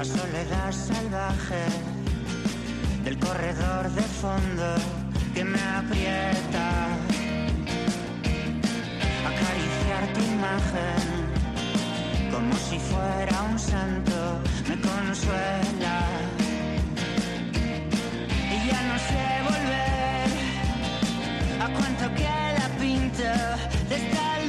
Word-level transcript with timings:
La 0.00 0.06
soledad 0.06 0.72
salvaje 0.72 1.62
del 3.04 3.18
corredor 3.18 3.90
de 3.90 4.00
fondo 4.00 4.74
que 5.34 5.44
me 5.44 5.60
aprieta. 5.60 6.86
Acariciar 9.30 10.02
tu 10.14 10.20
imagen 10.20 11.04
como 12.32 12.54
si 12.56 12.78
fuera 12.78 13.42
un 13.42 13.58
santo 13.58 14.40
me 14.70 14.80
consuela. 14.80 15.98
Y 18.54 18.68
ya 18.70 18.80
no 18.90 18.96
sé 19.10 19.26
volver 19.50 20.28
a 21.60 21.66
cuánto 21.76 22.14
queda 22.14 22.70
pinta 22.78 23.58
de 23.90 23.96
esta. 23.96 24.39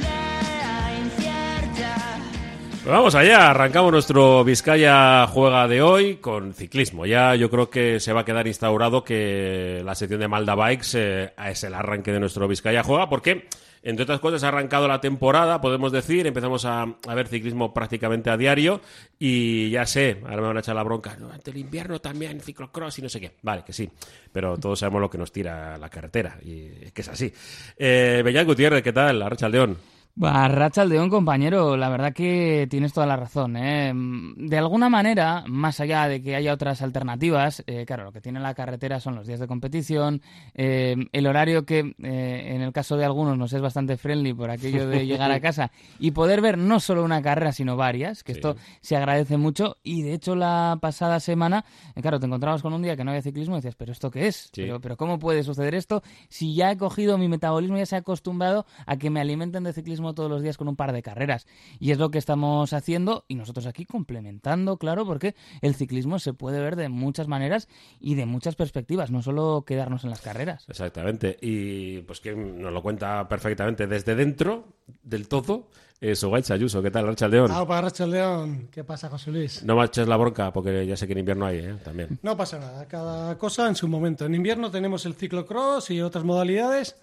Pues 2.83 2.91
vamos 2.91 3.13
allá, 3.13 3.51
arrancamos 3.51 3.91
nuestro 3.91 4.43
Vizcaya 4.43 5.27
Juega 5.27 5.67
de 5.67 5.83
hoy 5.83 6.15
con 6.15 6.55
ciclismo. 6.55 7.05
Ya 7.05 7.35
yo 7.35 7.51
creo 7.51 7.69
que 7.69 7.99
se 7.99 8.11
va 8.11 8.21
a 8.21 8.25
quedar 8.25 8.47
instaurado 8.47 9.03
que 9.03 9.83
la 9.85 9.93
sección 9.93 10.19
de 10.19 10.27
Malda 10.27 10.55
Bikes 10.55 10.87
eh, 10.95 11.31
es 11.45 11.63
el 11.63 11.75
arranque 11.75 12.11
de 12.11 12.19
nuestro 12.19 12.47
Vizcaya 12.47 12.81
Juega, 12.83 13.07
porque 13.07 13.47
entre 13.83 14.01
otras 14.01 14.19
cosas 14.19 14.43
ha 14.43 14.47
arrancado 14.47 14.87
la 14.87 14.99
temporada, 14.99 15.61
podemos 15.61 15.91
decir, 15.91 16.25
empezamos 16.25 16.65
a, 16.65 16.87
ver 17.13 17.27
ciclismo 17.27 17.71
prácticamente 17.71 18.31
a 18.31 18.37
diario 18.37 18.81
y 19.19 19.69
ya 19.69 19.85
sé, 19.85 20.17
ahora 20.23 20.37
me 20.37 20.47
van 20.47 20.57
a 20.57 20.61
echar 20.61 20.75
la 20.75 20.83
bronca, 20.83 21.15
"No, 21.19 21.31
ante 21.31 21.51
el 21.51 21.57
invierno 21.57 21.99
también, 21.99 22.41
ciclocross 22.41 22.97
y 22.97 23.03
no 23.03 23.09
sé 23.09 23.21
qué. 23.21 23.33
Vale, 23.43 23.63
que 23.63 23.73
sí, 23.73 23.87
pero 24.31 24.57
todos 24.57 24.79
sabemos 24.79 25.01
lo 25.01 25.09
que 25.09 25.19
nos 25.19 25.31
tira 25.31 25.77
la 25.77 25.89
carretera 25.89 26.35
y 26.43 26.65
es 26.81 26.91
que 26.93 27.01
es 27.01 27.09
así. 27.09 27.31
Eh, 27.77 28.23
Beñat 28.25 28.47
Gutiérrez, 28.47 28.81
¿qué 28.81 28.91
tal? 28.91 29.21
Arracha 29.21 29.47
León. 29.47 29.77
Racha 30.17 30.81
Aldeón, 30.81 31.09
compañero, 31.09 31.77
la 31.77 31.87
verdad 31.89 32.13
que 32.13 32.67
tienes 32.69 32.91
toda 32.93 33.07
la 33.07 33.15
razón. 33.15 33.55
¿eh? 33.55 33.93
De 33.95 34.57
alguna 34.57 34.89
manera, 34.89 35.43
más 35.47 35.79
allá 35.79 36.07
de 36.07 36.21
que 36.21 36.35
haya 36.35 36.53
otras 36.53 36.81
alternativas, 36.81 37.63
eh, 37.65 37.85
claro, 37.85 38.03
lo 38.03 38.11
que 38.11 38.19
tiene 38.19 38.39
la 38.39 38.53
carretera 38.53 38.99
son 38.99 39.15
los 39.15 39.25
días 39.25 39.39
de 39.39 39.47
competición, 39.47 40.21
eh, 40.53 40.95
el 41.13 41.27
horario 41.27 41.65
que 41.65 41.95
eh, 42.03 42.51
en 42.53 42.61
el 42.61 42.73
caso 42.73 42.97
de 42.97 43.05
algunos 43.05 43.37
nos 43.37 43.53
es 43.53 43.61
bastante 43.61 43.95
friendly 43.95 44.33
por 44.33 44.49
aquello 44.51 44.85
de 44.87 45.05
llegar 45.07 45.31
a 45.31 45.39
casa 45.39 45.71
y 45.97 46.11
poder 46.11 46.41
ver 46.41 46.57
no 46.57 46.79
solo 46.81 47.03
una 47.03 47.21
carrera, 47.21 47.53
sino 47.53 47.77
varias, 47.77 48.23
que 48.23 48.33
Sí. 48.33 48.39
esto 48.39 48.55
se 48.81 48.97
agradece 48.97 49.37
mucho. 49.37 49.77
Y 49.81 50.01
de 50.03 50.13
hecho, 50.13 50.35
la 50.35 50.77
pasada 50.81 51.19
semana, 51.19 51.63
eh, 51.95 52.01
claro, 52.01 52.19
te 52.19 52.25
encontrabas 52.25 52.61
con 52.61 52.73
un 52.73 52.81
día 52.81 52.97
que 52.97 53.03
no 53.05 53.11
había 53.11 53.21
ciclismo 53.21 53.55
y 53.55 53.59
decías, 53.59 53.75
¿pero 53.75 53.91
esto 53.93 54.11
qué 54.11 54.27
es? 54.27 54.49
Sí. 54.53 54.63
Pero, 54.63 54.81
pero 54.81 54.97
¿cómo 54.97 55.19
puede 55.19 55.43
suceder 55.43 55.73
esto 55.73 56.03
si 56.27 56.53
ya 56.53 56.69
he 56.71 56.77
cogido 56.77 57.17
mi 57.17 57.27
metabolismo, 57.29 57.77
ya 57.77 57.85
se 57.85 57.95
ha 57.95 57.99
acostumbrado 57.99 58.65
a 58.85 58.97
que 58.97 59.09
me 59.09 59.21
alimenten 59.21 59.63
de 59.63 59.71
ciclismo 59.73 60.00
todos 60.13 60.29
los 60.29 60.41
días 60.41 60.57
con 60.57 60.67
un 60.67 60.75
par 60.75 60.93
de 60.93 61.01
carreras? 61.01 61.47
Y 61.79 61.91
es 61.91 61.97
lo 61.97 62.11
que 62.11 62.17
estamos 62.17 62.73
haciendo 62.73 63.25
y 63.27 63.35
nosotros 63.35 63.65
aquí 63.65 63.85
complementando, 63.85 64.77
claro, 64.77 65.05
porque 65.05 65.35
el 65.61 65.75
ciclismo 65.75 66.19
se 66.19 66.33
puede 66.33 66.59
ver 66.59 66.75
de 66.75 66.89
muchas 66.89 67.27
maneras 67.27 67.67
y 67.99 68.15
de 68.15 68.25
muchas 68.25 68.55
perspectivas, 68.55 69.11
no 69.11 69.21
solo 69.21 69.63
quedarnos 69.65 70.03
en 70.03 70.09
las 70.09 70.21
carreras. 70.21 70.65
Exactamente. 70.67 71.37
Y 71.41 72.01
pues 72.01 72.19
que 72.19 72.35
nos 72.35 72.73
lo 72.73 72.81
cuenta 72.81 73.27
perfectamente 73.27 73.87
desde 73.87 74.15
dentro 74.15 74.65
del 75.03 75.27
todo. 75.27 75.67
Eh, 76.03 76.15
Sugaich 76.15 76.49
Ayuso, 76.49 76.81
¿qué 76.81 76.89
tal, 76.89 77.05
Arracha 77.05 77.27
León? 77.27 77.51
Ah, 77.53 77.63
para 77.67 77.81
Racha 77.81 78.07
León. 78.07 78.69
¿Qué 78.71 78.83
pasa, 78.83 79.07
José 79.07 79.29
Luis? 79.29 79.63
No 79.63 79.75
me 79.75 79.85
eches 79.85 80.07
la 80.07 80.17
bronca 80.17 80.51
porque 80.51 80.87
ya 80.87 80.97
sé 80.97 81.05
que 81.05 81.13
en 81.13 81.19
invierno 81.19 81.45
hay, 81.45 81.59
¿eh? 81.59 81.75
También. 81.83 82.17
No 82.23 82.35
pasa 82.35 82.57
nada, 82.57 82.87
cada 82.87 83.37
cosa 83.37 83.67
en 83.67 83.75
su 83.75 83.87
momento. 83.87 84.25
En 84.25 84.33
invierno 84.33 84.71
tenemos 84.71 85.05
el 85.05 85.13
ciclocross 85.13 85.91
y 85.91 86.01
otras 86.01 86.23
modalidades 86.23 86.95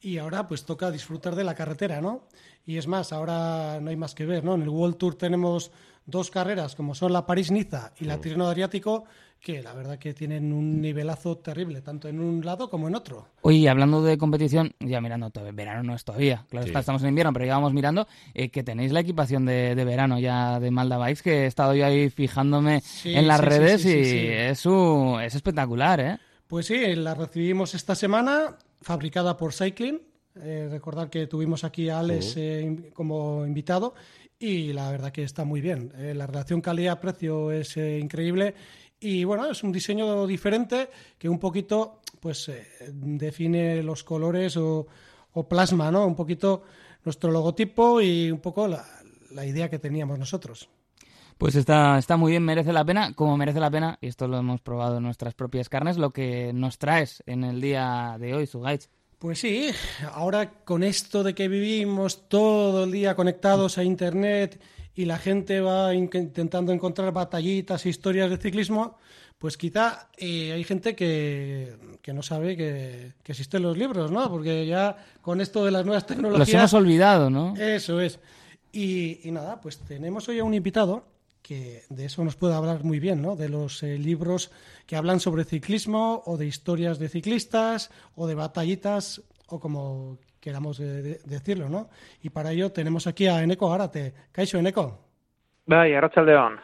y 0.00 0.18
ahora 0.18 0.46
pues 0.46 0.64
toca 0.64 0.90
disfrutar 0.90 1.34
de 1.36 1.44
la 1.44 1.54
carretera, 1.54 2.00
¿no? 2.00 2.22
Y 2.66 2.76
es 2.78 2.86
más, 2.86 3.12
ahora 3.12 3.78
no 3.80 3.90
hay 3.90 3.96
más 3.96 4.14
que 4.14 4.26
ver, 4.26 4.44
¿no? 4.44 4.54
En 4.54 4.62
el 4.62 4.68
World 4.68 4.96
Tour 4.96 5.14
tenemos 5.14 5.70
dos 6.06 6.30
carreras 6.30 6.74
como 6.74 6.94
son 6.94 7.12
la 7.12 7.26
París-Niza 7.26 7.92
y 8.00 8.04
la 8.04 8.18
Tirreno 8.20 8.46
Adriático 8.48 9.04
que 9.40 9.62
la 9.62 9.72
verdad 9.72 9.98
que 9.98 10.12
tienen 10.12 10.52
un 10.52 10.82
nivelazo 10.82 11.38
terrible, 11.38 11.80
tanto 11.80 12.08
en 12.08 12.20
un 12.20 12.44
lado 12.44 12.68
como 12.68 12.88
en 12.88 12.94
otro. 12.94 13.28
Oye, 13.40 13.70
hablando 13.70 14.02
de 14.02 14.18
competición, 14.18 14.74
ya 14.80 15.00
mirando, 15.00 15.30
verano 15.54 15.82
no 15.82 15.94
es 15.94 16.04
todavía, 16.04 16.44
claro, 16.50 16.66
Sí. 16.66 16.72
estamos 16.76 17.02
en 17.02 17.08
invierno, 17.08 17.32
pero 17.32 17.46
ya 17.46 17.54
vamos 17.54 17.72
mirando 17.72 18.06
eh, 18.34 18.50
que 18.50 18.62
tenéis 18.62 18.92
la 18.92 19.00
equipación 19.00 19.46
de, 19.46 19.74
de 19.74 19.84
verano 19.86 20.18
ya 20.18 20.60
de 20.60 20.70
Malda 20.70 20.98
Bikes, 20.98 21.22
que 21.22 21.44
he 21.44 21.46
estado 21.46 21.74
yo 21.74 21.86
ahí 21.86 22.10
fijándome 22.10 22.82
Sí, 22.82 23.14
en 23.14 23.26
las 23.26 23.40
sí, 23.40 23.46
redes 23.46 23.80
sí, 23.80 23.88
sí, 23.88 23.98
y 24.00 24.04
sí. 24.04 24.26
Es, 24.28 24.66
un- 24.66 25.20
es 25.22 25.34
espectacular, 25.34 26.00
¿eh? 26.00 26.18
Pues 26.46 26.66
sí, 26.66 26.94
la 26.96 27.14
recibimos 27.14 27.74
esta 27.74 27.94
semana, 27.94 28.58
fabricada 28.80 29.36
por 29.36 29.52
Cycling. 29.52 30.00
Eh, 30.36 30.68
recordar 30.70 31.10
que 31.10 31.26
tuvimos 31.26 31.64
aquí 31.64 31.88
a 31.88 31.98
Alex 31.98 32.36
eh, 32.36 32.90
como 32.94 33.44
invitado 33.44 33.94
y 34.38 34.72
la 34.72 34.90
verdad 34.90 35.12
que 35.12 35.24
está 35.24 35.44
muy 35.44 35.60
bien. 35.60 35.92
Eh, 35.96 36.14
la 36.14 36.26
relación 36.26 36.60
calidad-precio 36.60 37.50
es 37.50 37.76
increíble 37.76 38.54
y 39.00 39.24
bueno, 39.24 39.50
es 39.50 39.62
un 39.62 39.72
diseño 39.72 40.26
diferente 40.26 40.88
que 41.18 41.28
un 41.28 41.38
poquito 41.38 42.00
pues 42.20 42.50
define 42.92 43.82
los 43.82 44.04
colores 44.04 44.56
o, 44.56 44.86
o 45.32 45.48
plasma, 45.48 45.90
¿no? 45.90 46.06
Un 46.06 46.14
poquito 46.14 46.62
nuestro 47.04 47.30
logotipo 47.30 48.00
y 48.00 48.30
un 48.30 48.40
poco 48.40 48.68
la, 48.68 48.84
la 49.32 49.46
idea 49.46 49.70
que 49.70 49.78
teníamos 49.78 50.18
nosotros. 50.18 50.68
Pues 51.40 51.54
está, 51.54 51.96
está 51.98 52.18
muy 52.18 52.32
bien, 52.32 52.44
merece 52.44 52.70
la 52.70 52.84
pena, 52.84 53.14
como 53.14 53.34
merece 53.38 53.60
la 53.60 53.70
pena, 53.70 53.96
y 54.02 54.08
esto 54.08 54.28
lo 54.28 54.36
hemos 54.36 54.60
probado 54.60 54.98
en 54.98 55.04
nuestras 55.04 55.32
propias 55.32 55.70
carnes, 55.70 55.96
lo 55.96 56.10
que 56.10 56.52
nos 56.52 56.76
traes 56.76 57.22
en 57.24 57.44
el 57.44 57.62
día 57.62 58.16
de 58.20 58.34
hoy, 58.34 58.46
Sugaich. 58.46 58.88
Pues 59.18 59.38
sí, 59.40 59.70
ahora 60.12 60.50
con 60.64 60.82
esto 60.82 61.22
de 61.22 61.34
que 61.34 61.48
vivimos 61.48 62.28
todo 62.28 62.84
el 62.84 62.92
día 62.92 63.14
conectados 63.14 63.78
a 63.78 63.84
Internet 63.84 64.60
y 64.94 65.06
la 65.06 65.16
gente 65.16 65.62
va 65.62 65.94
in- 65.94 66.10
intentando 66.12 66.72
encontrar 66.72 67.10
batallitas 67.10 67.86
e 67.86 67.88
historias 67.88 68.28
de 68.28 68.36
ciclismo, 68.36 68.98
pues 69.38 69.56
quizá 69.56 70.10
eh, 70.18 70.52
hay 70.52 70.64
gente 70.64 70.94
que, 70.94 71.74
que 72.02 72.12
no 72.12 72.22
sabe 72.22 72.54
que, 72.54 73.14
que 73.22 73.32
existen 73.32 73.62
los 73.62 73.78
libros, 73.78 74.10
¿no? 74.10 74.28
Porque 74.30 74.66
ya 74.66 74.94
con 75.22 75.40
esto 75.40 75.64
de 75.64 75.70
las 75.70 75.86
nuevas 75.86 76.02
Los 76.02 76.06
tecnologías... 76.06 76.50
hemos 76.50 76.74
olvidado, 76.74 77.30
¿no? 77.30 77.54
Eso 77.56 77.98
es. 77.98 78.20
Y, 78.72 79.26
y 79.26 79.30
nada, 79.30 79.58
pues 79.58 79.78
tenemos 79.78 80.28
hoy 80.28 80.38
a 80.38 80.44
un 80.44 80.52
invitado 80.52 81.04
que 81.42 81.82
de 81.88 82.04
eso 82.04 82.22
nos 82.24 82.36
puede 82.36 82.54
hablar 82.54 82.84
muy 82.84 83.00
bien, 83.00 83.22
¿no? 83.22 83.34
De 83.36 83.48
los 83.48 83.82
eh, 83.82 83.98
libros 83.98 84.50
que 84.86 84.96
hablan 84.96 85.20
sobre 85.20 85.44
ciclismo 85.44 86.22
o 86.26 86.36
de 86.36 86.46
historias 86.46 86.98
de 86.98 87.08
ciclistas 87.08 87.90
o 88.14 88.26
de 88.26 88.34
batallitas 88.34 89.22
o 89.48 89.58
como 89.58 90.18
queramos 90.40 90.80
eh, 90.80 90.84
de- 90.84 91.20
decirlo, 91.24 91.68
¿no? 91.68 91.88
Y 92.22 92.30
para 92.30 92.52
ello 92.52 92.72
tenemos 92.72 93.06
aquí 93.06 93.26
a 93.26 93.42
Eneco 93.42 93.68
Gárate. 93.70 94.14
Caixo, 94.32 94.58
Eneco. 94.58 94.98
Bai, 95.66 95.94
Arratsaldeon. 95.94 96.58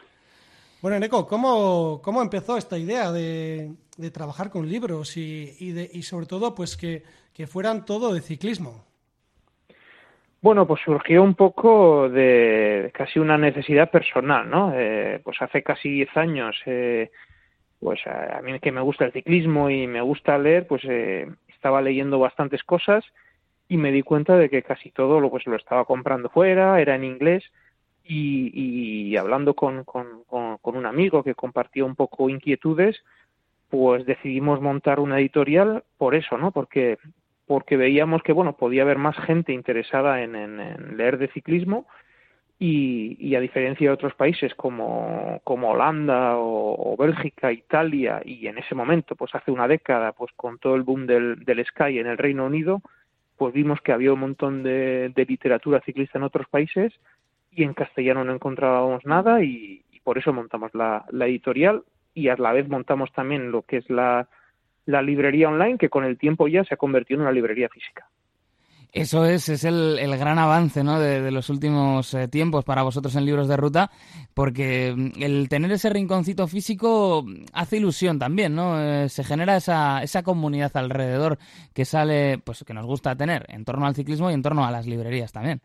Bueno, 0.81 0.97
Eneco, 0.97 1.27
¿cómo, 1.27 2.01
cómo 2.03 2.21
empezó 2.21 2.55
esta 2.57 2.77
idea 2.77 3.11
de, 3.11 3.73
de 3.97 4.11
trabajar 4.11 4.49
con 4.49 4.67
libros 4.69 5.17
y, 5.17 5.55
y, 5.59 5.71
de- 5.71 5.89
y 5.93 6.03
sobre 6.03 6.25
todo 6.27 6.53
pues 6.55 6.77
que, 6.77 7.03
que 7.33 7.47
fueran 7.47 7.85
todo 7.85 8.13
de 8.13 8.21
ciclismo? 8.21 8.85
Bueno, 10.41 10.67
pues 10.67 10.81
surgió 10.85 11.23
un 11.23 11.33
poco 11.33 12.09
de 12.09 12.91
casi 12.93 13.19
una 13.19 13.37
necesidad 13.37 13.89
personal, 13.89 14.49
¿no? 14.49 14.71
Eh, 14.75 15.19
pues 15.23 15.41
hace 15.41 15.63
casi 15.63 15.89
10 15.89 16.15
años, 16.15 16.55
eh, 16.67 17.09
pues 17.79 18.05
a, 18.05 18.39
mí 18.43 18.59
que 18.59 18.71
me 18.71 18.81
gusta 18.81 19.05
el 19.05 19.13
ciclismo 19.13 19.69
y 19.69 19.87
me 19.87 20.01
gusta 20.01 20.37
leer, 20.37 20.67
pues 20.67 20.83
eh, 20.85 21.27
estaba 21.47 21.81
leyendo 21.81 22.19
bastantes 22.19 22.63
cosas 22.63 23.03
y 23.67 23.77
me 23.77 23.91
di 23.91 24.03
cuenta 24.03 24.37
de 24.37 24.49
que 24.49 24.61
casi 24.61 24.91
todo 24.91 25.19
lo, 25.19 25.31
pues, 25.31 25.45
lo 25.47 25.55
estaba 25.55 25.85
comprando 25.85 26.29
fuera, 26.29 26.79
era 26.79 26.95
en 26.95 27.03
inglés 27.03 27.43
y, 28.03 28.51
y 28.53 29.17
hablando 29.17 29.55
con, 29.55 29.83
con, 29.85 30.23
con, 30.25 30.57
con 30.59 30.77
un 30.77 30.85
amigo 30.85 31.23
que 31.23 31.35
compartía 31.35 31.83
un 31.83 31.95
poco 31.95 32.29
inquietudes, 32.29 33.03
pues 33.69 34.05
decidimos 34.05 34.61
montar 34.61 34.99
una 34.99 35.19
editorial 35.19 35.83
por 35.97 36.15
eso, 36.15 36.37
¿no? 36.37 36.51
Porque 36.51 36.99
porque 37.47 37.77
veíamos 37.77 38.21
que 38.23 38.33
bueno 38.33 38.57
podía 38.57 38.83
haber 38.83 38.97
más 38.97 39.15
gente 39.17 39.53
interesada 39.53 40.21
en, 40.21 40.35
en- 40.35 40.59
en 40.59 40.97
leer 40.97 41.17
de 41.17 41.29
ciclismo 41.29 41.87
y, 42.59 43.15
y 43.19 43.35
a 43.35 43.39
diferencia 43.39 43.87
de 43.87 43.93
otros 43.93 44.13
países 44.15 44.53
como, 44.55 45.39
como 45.43 45.69
Holanda 45.71 46.33
o, 46.37 46.95
Bélgica, 46.97 47.51
Italia 47.51 48.21
y 48.25 48.47
en 48.47 48.57
ese 48.57 48.73
momento, 48.73 49.15
pues 49.15 49.33
hace 49.35 49.51
una 49.51 49.67
década, 49.67 50.11
pues 50.13 50.31
con 50.35 50.57
todo 50.57 50.75
el 50.75 50.81
boom 50.81 51.05
del, 51.05 51.45
del 51.45 51.63
Sky 51.63 51.99
en 51.99 52.07
el 52.07 52.17
Reino 52.17 52.45
Unido, 52.45 52.81
pues 53.37 53.53
vimos 53.53 53.79
que 53.81 53.91
había 53.91 54.11
un 54.11 54.21
montón 54.21 54.63
de, 54.63 55.09
de 55.15 55.25
literatura 55.25 55.81
ciclista 55.81 56.17
en 56.17 56.23
otros 56.23 56.47
países 56.49 56.91
y 57.51 57.63
en 57.63 57.75
castellano 57.75 58.23
no 58.23 58.33
encontrábamos 58.33 59.05
nada 59.05 59.43
y, 59.43 59.83
por 60.03 60.17
eso 60.17 60.31
montamos 60.31 60.71
la 60.73 61.03
editorial 61.27 61.83
y 62.13 62.29
a 62.29 62.37
la 62.37 62.53
vez 62.53 62.69
montamos 62.69 63.11
también 63.11 63.51
lo 63.51 63.61
que 63.63 63.77
es 63.77 63.89
la, 63.89 64.29
la 64.87 65.01
librería 65.01 65.49
online 65.49 65.77
que 65.77 65.89
con 65.89 66.03
el 66.03 66.17
tiempo 66.17 66.47
ya 66.47 66.63
se 66.63 66.73
ha 66.73 66.77
convertido 66.77 67.19
en 67.19 67.23
una 67.23 67.31
librería 67.31 67.69
física. 67.69 68.07
Eso 68.93 69.25
es, 69.25 69.49
es 69.49 69.63
el, 69.65 69.99
el 69.99 70.17
gran 70.17 70.39
avance 70.39 70.83
¿no? 70.83 70.99
de, 70.99 71.21
de 71.21 71.29
los 71.29 71.49
últimos 71.49 72.13
eh, 72.13 72.27
tiempos 72.27 72.63
para 72.63 72.83
vosotros 72.83 73.15
en 73.15 73.25
libros 73.25 73.47
de 73.47 73.57
ruta, 73.57 73.91
porque 74.33 74.93
mm, 74.95 75.21
el 75.21 75.49
tener 75.49 75.71
ese 75.71 75.89
rinconcito 75.89 76.47
físico 76.47 77.25
hace 77.53 77.77
ilusión 77.77 78.17
también, 78.17 78.55
¿no? 78.55 78.81
Eh, 78.81 79.09
se 79.09 79.23
genera 79.23 79.57
esa, 79.57 80.01
esa 80.01 80.23
comunidad 80.23 80.75
alrededor 80.75 81.37
que 81.73 81.85
sale, 81.85 82.39
pues 82.39 82.63
que 82.65 82.73
nos 82.73 82.85
gusta 82.85 83.15
tener 83.15 83.45
en 83.49 83.65
torno 83.65 83.85
al 83.85 83.93
ciclismo 83.93 84.31
y 84.31 84.33
en 84.33 84.41
torno 84.41 84.65
a 84.65 84.71
las 84.71 84.87
librerías 84.87 85.31
también. 85.31 85.61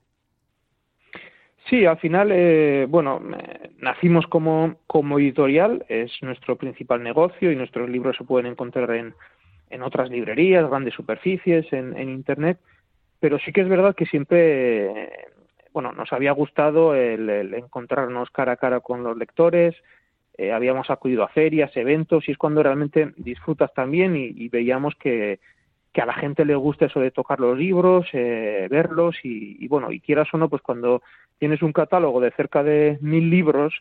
Sí, 1.69 1.87
al 1.87 1.99
final, 1.99 2.31
eh, 2.32 2.87
bueno, 2.88 3.20
nacimos 3.79 4.26
como, 4.26 4.76
como 4.87 5.19
editorial, 5.19 5.85
es 5.88 6.11
nuestro 6.23 6.56
principal 6.56 7.03
negocio 7.03 7.53
y 7.53 7.56
nuestros 7.56 7.88
libros 7.88 8.17
se 8.17 8.25
pueden 8.25 8.50
encontrar 8.50 8.91
en, 8.93 9.14
en 9.70 9.82
otras 9.82 10.11
librerías, 10.11 10.69
grandes 10.69 10.94
superficies, 10.94 11.73
en, 11.73 11.97
en 11.97 12.11
Internet, 12.11 12.59
pero 13.20 13.38
sí 13.38 13.53
que 13.53 13.61
es 13.61 13.69
verdad 13.69 13.94
que 13.94 14.06
siempre, 14.06 14.87
eh, 14.87 15.11
bueno, 15.73 15.93
nos 15.93 16.12
había 16.12 16.32
gustado 16.32 16.94
el, 16.94 17.31
el 17.31 17.55
encontrarnos 17.55 18.31
cara 18.31 18.53
a 18.53 18.56
cara 18.56 18.81
con 18.81 19.05
los 19.05 19.17
lectores, 19.17 19.76
eh, 20.38 20.53
habíamos 20.53 20.91
acudido 20.91 21.23
a 21.23 21.29
ferias, 21.29 21.76
eventos, 21.76 22.29
y 22.29 22.32
es 22.32 22.38
cuando 22.38 22.62
realmente 22.62 23.12
disfrutas 23.17 23.73
también 23.73 24.17
y 24.17 24.49
veíamos 24.49 24.94
que, 24.97 25.38
que 25.93 26.00
a 26.00 26.06
la 26.06 26.15
gente 26.15 26.44
le 26.44 26.55
gusta 26.55 26.87
eso 26.87 27.00
de 27.00 27.11
tocar 27.11 27.39
los 27.39 27.56
libros, 27.56 28.06
eh, 28.12 28.67
verlos 28.71 29.17
y, 29.23 29.62
y, 29.62 29.69
bueno, 29.69 29.93
y 29.93 30.00
quieras 30.00 30.29
o 30.33 30.39
no, 30.39 30.49
pues 30.49 30.62
cuando 30.62 31.03
tienes 31.39 31.62
un 31.62 31.73
catálogo 31.73 32.21
de 32.21 32.31
cerca 32.31 32.62
de 32.62 32.99
mil 33.03 33.29
libros, 33.29 33.75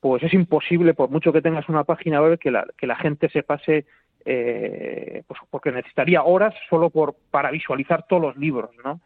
pues 0.00 0.22
es 0.22 0.34
imposible, 0.34 0.94
por 0.94 1.10
mucho 1.10 1.32
que 1.32 1.42
tengas 1.42 1.68
una 1.68 1.84
página 1.84 2.20
web, 2.20 2.38
que 2.38 2.50
la, 2.50 2.66
que 2.76 2.86
la 2.86 2.96
gente 2.96 3.28
se 3.28 3.42
pase, 3.42 3.86
eh, 4.24 5.22
pues 5.26 5.40
porque 5.48 5.70
necesitaría 5.70 6.24
horas 6.24 6.54
solo 6.68 6.90
por, 6.90 7.14
para 7.30 7.50
visualizar 7.50 8.06
todos 8.08 8.22
los 8.22 8.36
libros, 8.36 8.70
¿no? 8.84 9.00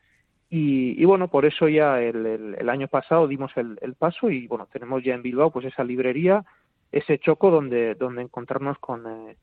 Y, 0.50 1.00
y 1.00 1.04
bueno, 1.04 1.28
por 1.28 1.44
eso 1.44 1.68
ya 1.68 2.00
el, 2.00 2.24
el, 2.24 2.56
el 2.58 2.68
año 2.70 2.88
pasado 2.88 3.28
dimos 3.28 3.52
el, 3.56 3.78
el, 3.82 3.94
paso 3.94 4.30
y 4.30 4.46
bueno, 4.46 4.66
tenemos 4.72 5.04
ya 5.04 5.14
en 5.14 5.22
Bilbao 5.22 5.50
pues 5.50 5.66
esa 5.66 5.84
librería, 5.84 6.42
ese 6.90 7.18
choco 7.18 7.50
donde, 7.50 7.94
donde 7.94 8.22
encontrarnos 8.22 8.78
con... 8.78 9.06
Eh, 9.06 9.36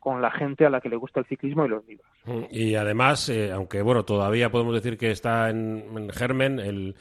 con 0.00 0.20
la 0.20 0.30
gente 0.30 0.66
a 0.66 0.70
la 0.70 0.80
que 0.80 0.88
le 0.88 0.96
gusta 0.96 1.20
el 1.20 1.26
ciclismo 1.26 1.64
y 1.64 1.68
los 1.68 1.86
libros. 1.86 2.08
Y 2.50 2.74
además, 2.74 3.28
eh, 3.28 3.52
aunque 3.52 3.82
bueno, 3.82 4.04
todavía 4.04 4.50
podemos 4.50 4.74
decir 4.74 4.98
que 4.98 5.10
está 5.10 5.50
en, 5.50 5.84
en 5.96 6.10
germen, 6.10 6.58
el, 6.58 6.96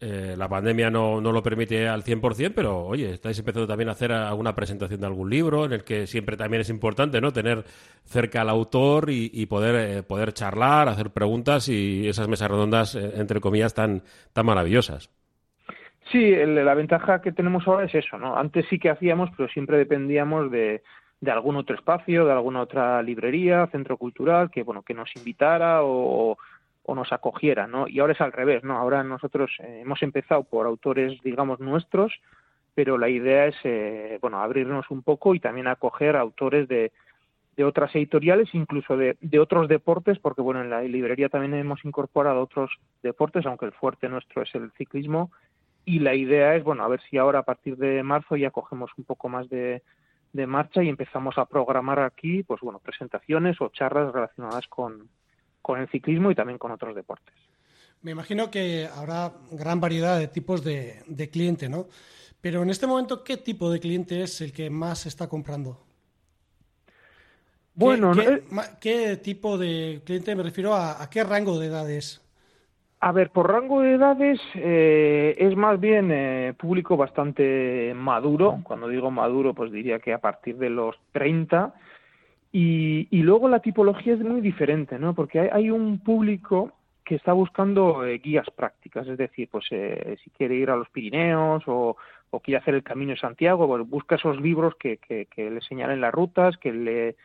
eh, 0.00 0.34
la 0.36 0.48
pandemia 0.48 0.90
no, 0.90 1.20
no, 1.20 1.32
lo 1.32 1.42
permite 1.42 1.88
al 1.88 2.02
100%, 2.02 2.52
pero 2.54 2.84
oye, 2.84 3.10
estáis 3.10 3.38
empezando 3.38 3.66
también 3.66 3.88
a 3.88 3.92
hacer 3.92 4.12
alguna 4.12 4.54
presentación 4.54 5.00
de 5.00 5.06
algún 5.06 5.30
libro 5.30 5.64
en 5.64 5.72
el 5.72 5.84
que 5.84 6.06
siempre 6.06 6.36
también 6.36 6.60
es 6.60 6.68
importante 6.68 7.22
no 7.22 7.32
tener 7.32 7.64
cerca 8.04 8.42
al 8.42 8.50
autor 8.50 9.08
y, 9.08 9.30
y 9.32 9.46
poder, 9.46 9.74
eh, 9.76 10.02
poder 10.02 10.34
charlar, 10.34 10.88
hacer 10.88 11.10
preguntas 11.10 11.70
y 11.70 12.06
esas 12.06 12.28
mesas 12.28 12.50
redondas, 12.50 12.94
eh, 12.96 13.12
entre 13.16 13.40
comillas, 13.40 13.72
tan, 13.72 14.02
tan 14.34 14.44
maravillosas. 14.44 15.10
Sí, 16.12 16.22
el, 16.22 16.54
la 16.54 16.74
ventaja 16.74 17.22
que 17.22 17.32
tenemos 17.32 17.66
ahora 17.66 17.86
es 17.86 17.94
eso, 17.94 18.18
¿no? 18.18 18.36
Antes 18.36 18.66
sí 18.68 18.78
que 18.78 18.90
hacíamos, 18.90 19.30
pero 19.36 19.48
siempre 19.48 19.78
dependíamos 19.78 20.50
de, 20.50 20.82
de 21.24 21.30
algún 21.30 21.56
otro 21.56 21.74
espacio, 21.74 22.26
de 22.26 22.32
alguna 22.32 22.60
otra 22.60 23.02
librería, 23.02 23.66
centro 23.68 23.96
cultural, 23.96 24.50
que 24.50 24.62
bueno, 24.62 24.82
que 24.82 24.92
nos 24.92 25.10
invitara 25.16 25.80
o, 25.82 26.36
nos 26.86 27.12
acogiera, 27.12 27.66
¿no? 27.66 27.88
Y 27.88 27.98
ahora 27.98 28.12
es 28.12 28.20
al 28.20 28.30
revés, 28.32 28.62
¿no? 28.62 28.76
Ahora 28.76 29.02
nosotros 29.02 29.50
eh, 29.60 29.80
hemos 29.80 30.02
empezado 30.02 30.44
por 30.44 30.66
autores, 30.66 31.18
digamos, 31.22 31.58
nuestros, 31.58 32.12
pero 32.74 32.98
la 32.98 33.08
idea 33.08 33.46
es, 33.46 33.56
eh, 33.64 34.18
bueno, 34.20 34.40
abrirnos 34.40 34.90
un 34.90 35.02
poco 35.02 35.34
y 35.34 35.40
también 35.40 35.66
acoger 35.66 36.14
autores 36.14 36.68
de, 36.68 36.92
de 37.56 37.64
otras 37.64 37.94
editoriales, 37.96 38.50
incluso 38.52 38.98
de, 38.98 39.16
de, 39.22 39.38
otros 39.40 39.66
deportes, 39.66 40.18
porque, 40.18 40.42
bueno, 40.42 40.60
en 40.60 40.68
la 40.68 40.82
librería 40.82 41.30
también 41.30 41.54
hemos 41.54 41.82
incorporado 41.86 42.42
otros 42.42 42.70
deportes, 43.02 43.46
aunque 43.46 43.64
el 43.64 43.72
fuerte 43.72 44.10
nuestro 44.10 44.42
es 44.42 44.54
el 44.54 44.70
ciclismo, 44.72 45.30
y 45.86 46.00
la 46.00 46.14
idea 46.14 46.54
es, 46.54 46.64
bueno, 46.64 46.84
a 46.84 46.88
ver 46.88 47.00
si 47.08 47.16
ahora 47.16 47.38
a 47.38 47.44
partir 47.44 47.78
de 47.78 48.02
marzo 48.02 48.36
ya 48.36 48.50
cogemos 48.50 48.90
un 48.98 49.04
poco 49.04 49.30
más 49.30 49.48
de, 49.48 49.82
de 50.34 50.46
marcha 50.48 50.82
y 50.82 50.88
empezamos 50.88 51.38
a 51.38 51.46
programar 51.46 52.00
aquí, 52.00 52.42
pues 52.42 52.60
bueno, 52.60 52.80
presentaciones 52.80 53.58
o 53.60 53.68
charlas 53.68 54.12
relacionadas 54.12 54.66
con, 54.66 55.08
con 55.62 55.80
el 55.80 55.88
ciclismo 55.88 56.30
y 56.30 56.34
también 56.34 56.58
con 56.58 56.72
otros 56.72 56.94
deportes. 56.94 57.34
Me 58.02 58.10
imagino 58.10 58.50
que 58.50 58.88
habrá 58.94 59.32
gran 59.52 59.80
variedad 59.80 60.18
de 60.18 60.26
tipos 60.26 60.64
de, 60.64 61.02
de 61.06 61.30
cliente, 61.30 61.68
¿no? 61.68 61.86
Pero 62.40 62.62
en 62.62 62.70
este 62.70 62.86
momento, 62.88 63.22
¿qué 63.22 63.36
tipo 63.36 63.70
de 63.70 63.78
cliente 63.78 64.22
es 64.22 64.40
el 64.40 64.52
que 64.52 64.68
más 64.70 65.06
está 65.06 65.28
comprando? 65.28 65.80
Bueno, 67.74 68.12
¿Qué, 68.12 68.20
qué, 68.24 68.32
eh... 68.32 68.68
¿qué 68.80 69.16
tipo 69.18 69.56
de 69.56 70.02
cliente 70.04 70.34
me 70.34 70.42
refiero 70.42 70.74
a, 70.74 71.00
a, 71.00 71.08
qué 71.08 71.22
rango 71.22 71.60
de 71.60 71.68
edades? 71.68 72.23
A 73.06 73.12
ver, 73.12 73.28
por 73.28 73.52
rango 73.52 73.82
de 73.82 73.96
edades 73.96 74.40
eh, 74.54 75.34
es 75.36 75.54
más 75.56 75.78
bien 75.78 76.10
eh, 76.10 76.54
público 76.56 76.96
bastante 76.96 77.92
maduro. 77.94 78.60
Cuando 78.62 78.88
digo 78.88 79.10
maduro, 79.10 79.52
pues 79.52 79.70
diría 79.70 79.98
que 79.98 80.14
a 80.14 80.20
partir 80.22 80.56
de 80.56 80.70
los 80.70 80.96
30. 81.12 81.74
Y, 82.50 83.06
y 83.10 83.22
luego 83.22 83.50
la 83.50 83.60
tipología 83.60 84.14
es 84.14 84.20
muy 84.20 84.40
diferente, 84.40 84.98
¿no? 84.98 85.14
Porque 85.14 85.38
hay, 85.38 85.48
hay 85.52 85.70
un 85.70 85.98
público 85.98 86.72
que 87.04 87.16
está 87.16 87.34
buscando 87.34 88.06
eh, 88.06 88.16
guías 88.24 88.48
prácticas, 88.48 89.06
es 89.06 89.18
decir, 89.18 89.50
pues 89.52 89.66
eh, 89.70 90.16
si 90.24 90.30
quiere 90.30 90.54
ir 90.54 90.70
a 90.70 90.76
los 90.76 90.88
Pirineos 90.88 91.62
o, 91.66 91.98
o 92.30 92.40
quiere 92.40 92.56
hacer 92.56 92.74
el 92.74 92.82
Camino 92.82 93.10
de 93.10 93.18
Santiago, 93.18 93.66
pues 93.68 93.86
busca 93.86 94.14
esos 94.14 94.40
libros 94.40 94.76
que, 94.76 94.96
que, 94.96 95.26
que 95.26 95.50
le 95.50 95.60
señalen 95.60 96.00
las 96.00 96.14
rutas, 96.14 96.56
que 96.56 96.72
le, 96.72 97.16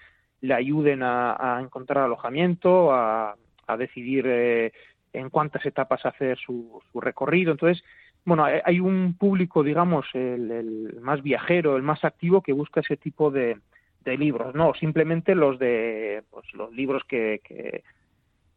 le 0.41 0.53
ayuden 0.53 1.03
a, 1.03 1.37
a 1.55 1.61
encontrar 1.61 2.03
alojamiento, 2.03 2.91
a, 2.91 3.37
a 3.65 3.77
decidir 3.77 4.25
eh, 4.27 4.73
en 5.13 5.29
cuántas 5.29 5.65
etapas 5.65 6.05
hacer 6.05 6.37
su, 6.37 6.81
su 6.91 7.01
recorrido. 7.01 7.51
Entonces, 7.51 7.83
bueno, 8.25 8.45
hay 8.45 8.79
un 8.79 9.15
público, 9.17 9.63
digamos, 9.63 10.05
el, 10.13 10.51
el, 10.51 10.99
más 11.01 11.21
viajero, 11.23 11.77
el 11.77 11.83
más 11.83 12.03
activo, 12.03 12.41
que 12.41 12.53
busca 12.53 12.81
ese 12.81 12.97
tipo 12.97 13.31
de, 13.31 13.57
libros, 14.05 14.55
no 14.55 14.73
simplemente 14.73 15.35
los 15.35 15.59
de 15.59 16.23
pues, 16.31 16.51
los 16.55 16.71
libros 16.71 17.03
que, 17.07 17.41
que, 17.43 17.83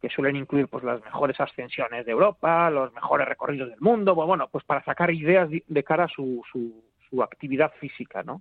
que, 0.01 0.09
suelen 0.09 0.37
incluir 0.37 0.67
pues 0.67 0.83
las 0.83 1.05
mejores 1.05 1.39
ascensiones 1.39 2.07
de 2.07 2.13
Europa, 2.13 2.71
los 2.71 2.91
mejores 2.95 3.29
recorridos 3.29 3.69
del 3.69 3.81
mundo, 3.81 4.15
pues, 4.15 4.27
bueno, 4.27 4.49
pues 4.51 4.65
para 4.65 4.83
sacar 4.83 5.11
ideas 5.11 5.51
de 5.51 5.85
cara 5.85 6.05
a 6.05 6.09
su, 6.09 6.43
su, 6.51 6.83
su 7.11 7.23
actividad 7.23 7.71
física, 7.79 8.23
¿no? 8.23 8.41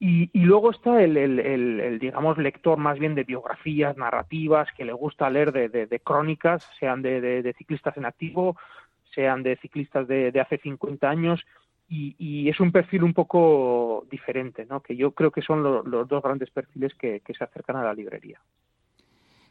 Y, 0.00 0.28
y, 0.32 0.40
luego 0.44 0.70
está 0.70 1.02
el, 1.02 1.98
digamos, 2.00 2.36
lector 2.36 2.78
más 2.78 2.98
bien 2.98 3.14
de 3.14 3.24
biografías, 3.24 3.96
narrativas, 3.96 4.68
que 4.76 4.84
le 4.84 4.92
gusta 4.92 5.30
leer 5.30 5.52
de, 5.52 6.00
crónicas, 6.00 6.68
sean 6.78 7.00
de, 7.00 7.54
ciclistas 7.56 7.96
en 7.96 8.04
activo, 8.04 8.56
sean 9.14 9.42
de 9.42 9.56
ciclistas 9.56 10.06
de, 10.08 10.38
hace 10.40 10.58
50 10.58 11.08
años, 11.08 11.44
y, 11.88 12.48
es 12.48 12.58
un 12.60 12.72
perfil 12.72 13.04
un 13.04 13.14
poco 13.14 14.04
diferente, 14.10 14.66
¿no? 14.66 14.80
que 14.80 14.96
yo 14.96 15.12
creo 15.12 15.30
que 15.30 15.42
son 15.42 15.62
lo, 15.62 15.82
los 15.84 16.08
dos 16.08 16.22
grandes 16.22 16.50
perfiles 16.50 16.92
que, 16.94 17.20
que 17.20 17.34
se 17.34 17.44
acercan 17.44 17.76
a 17.76 17.84
la 17.84 17.94
librería. 17.94 18.40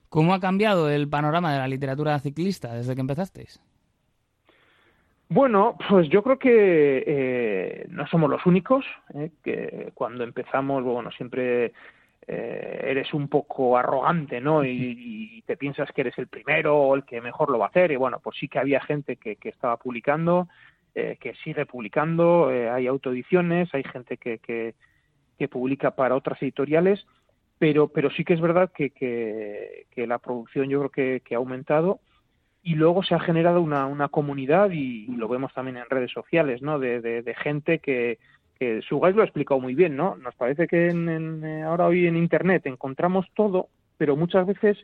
¿Cómo 0.10 0.34
ha 0.34 0.40
cambiado 0.40 0.90
el 0.90 1.10
panorama 1.10 1.54
de 1.54 1.60
la 1.60 1.68
literatura 1.68 2.20
ciclista 2.20 2.74
desde 2.76 2.94
que 2.94 3.02
empezasteis? 3.02 3.60
Bueno, 5.34 5.76
pues 5.90 6.08
yo 6.10 6.22
creo 6.22 6.38
que 6.38 7.04
eh, 7.08 7.86
no 7.90 8.06
somos 8.06 8.30
los 8.30 8.46
únicos, 8.46 8.86
eh, 9.16 9.32
que 9.44 9.92
cuando 9.96 10.24
empezamos, 10.24 10.84
bueno, 10.84 11.10
siempre 11.10 11.74
eh, 12.28 12.80
eres 12.84 13.12
un 13.16 13.28
poco 13.28 13.76
arrogante, 13.76 14.40
¿no? 14.40 14.64
Y, 14.64 14.70
y, 14.70 15.42
te 15.42 15.58
piensas 15.58 15.92
que 15.92 16.02
eres 16.02 16.16
el 16.20 16.28
primero 16.28 16.78
o 16.78 16.94
el 16.96 17.04
que 17.04 17.20
mejor 17.20 17.50
lo 17.50 17.58
va 17.58 17.66
a 17.66 17.70
hacer. 17.70 17.92
Y 17.92 17.96
bueno, 17.96 18.20
pues 18.24 18.38
sí 18.40 18.48
que 18.48 18.60
había 18.60 18.80
gente 18.82 19.16
que, 19.16 19.38
que 19.38 19.50
estaba 19.50 19.78
publicando, 19.78 20.50
eh, 20.94 21.18
que 21.20 21.34
sigue 21.44 21.66
publicando, 21.66 22.52
eh, 22.52 22.70
hay 22.70 22.86
autoediciones, 22.86 23.74
hay 23.74 23.84
gente 23.86 24.18
que, 24.18 24.38
que, 24.38 24.76
que, 25.40 25.48
publica 25.48 25.96
para 25.96 26.16
otras 26.16 26.40
editoriales, 26.44 27.08
pero, 27.58 27.88
pero 27.88 28.12
sí 28.12 28.24
que 28.24 28.36
es 28.36 28.42
verdad 28.42 28.72
que, 28.72 28.92
que, 28.92 29.88
la 30.06 30.20
producción 30.20 30.70
yo 30.70 30.92
creo 30.92 31.22
que 31.22 31.34
ha 31.34 31.38
aumentado 31.38 32.02
y 32.64 32.76
luego 32.76 33.04
se 33.04 33.14
ha 33.14 33.20
generado 33.20 33.62
una, 33.62 33.86
una 33.86 34.08
comunidad 34.08 34.72
y, 34.72 35.06
lo 35.08 35.28
vemos 35.28 35.54
también 35.54 35.78
en 35.78 35.90
redes 35.90 36.12
sociales, 36.12 36.62
¿no? 36.62 36.80
De, 36.80 37.02
de, 37.02 37.36
gente 37.36 37.80
que, 37.80 38.20
que 38.58 38.82
Sugais 38.82 39.16
lo 39.16 39.22
ha 39.22 39.26
explicado 39.26 39.60
muy 39.60 39.76
bien, 39.76 39.98
¿no? 39.98 40.16
Nos 40.16 40.34
parece 40.36 40.68
que 40.68 40.88
en, 40.88 41.10
en, 41.10 41.44
eh, 41.44 41.64
ahora 41.64 41.88
hoy 41.88 42.08
en 42.08 42.16
Internet 42.16 42.66
encontramos 42.66 43.28
todo, 43.36 43.68
pero 43.98 44.16
muchas 44.16 44.48
veces 44.48 44.78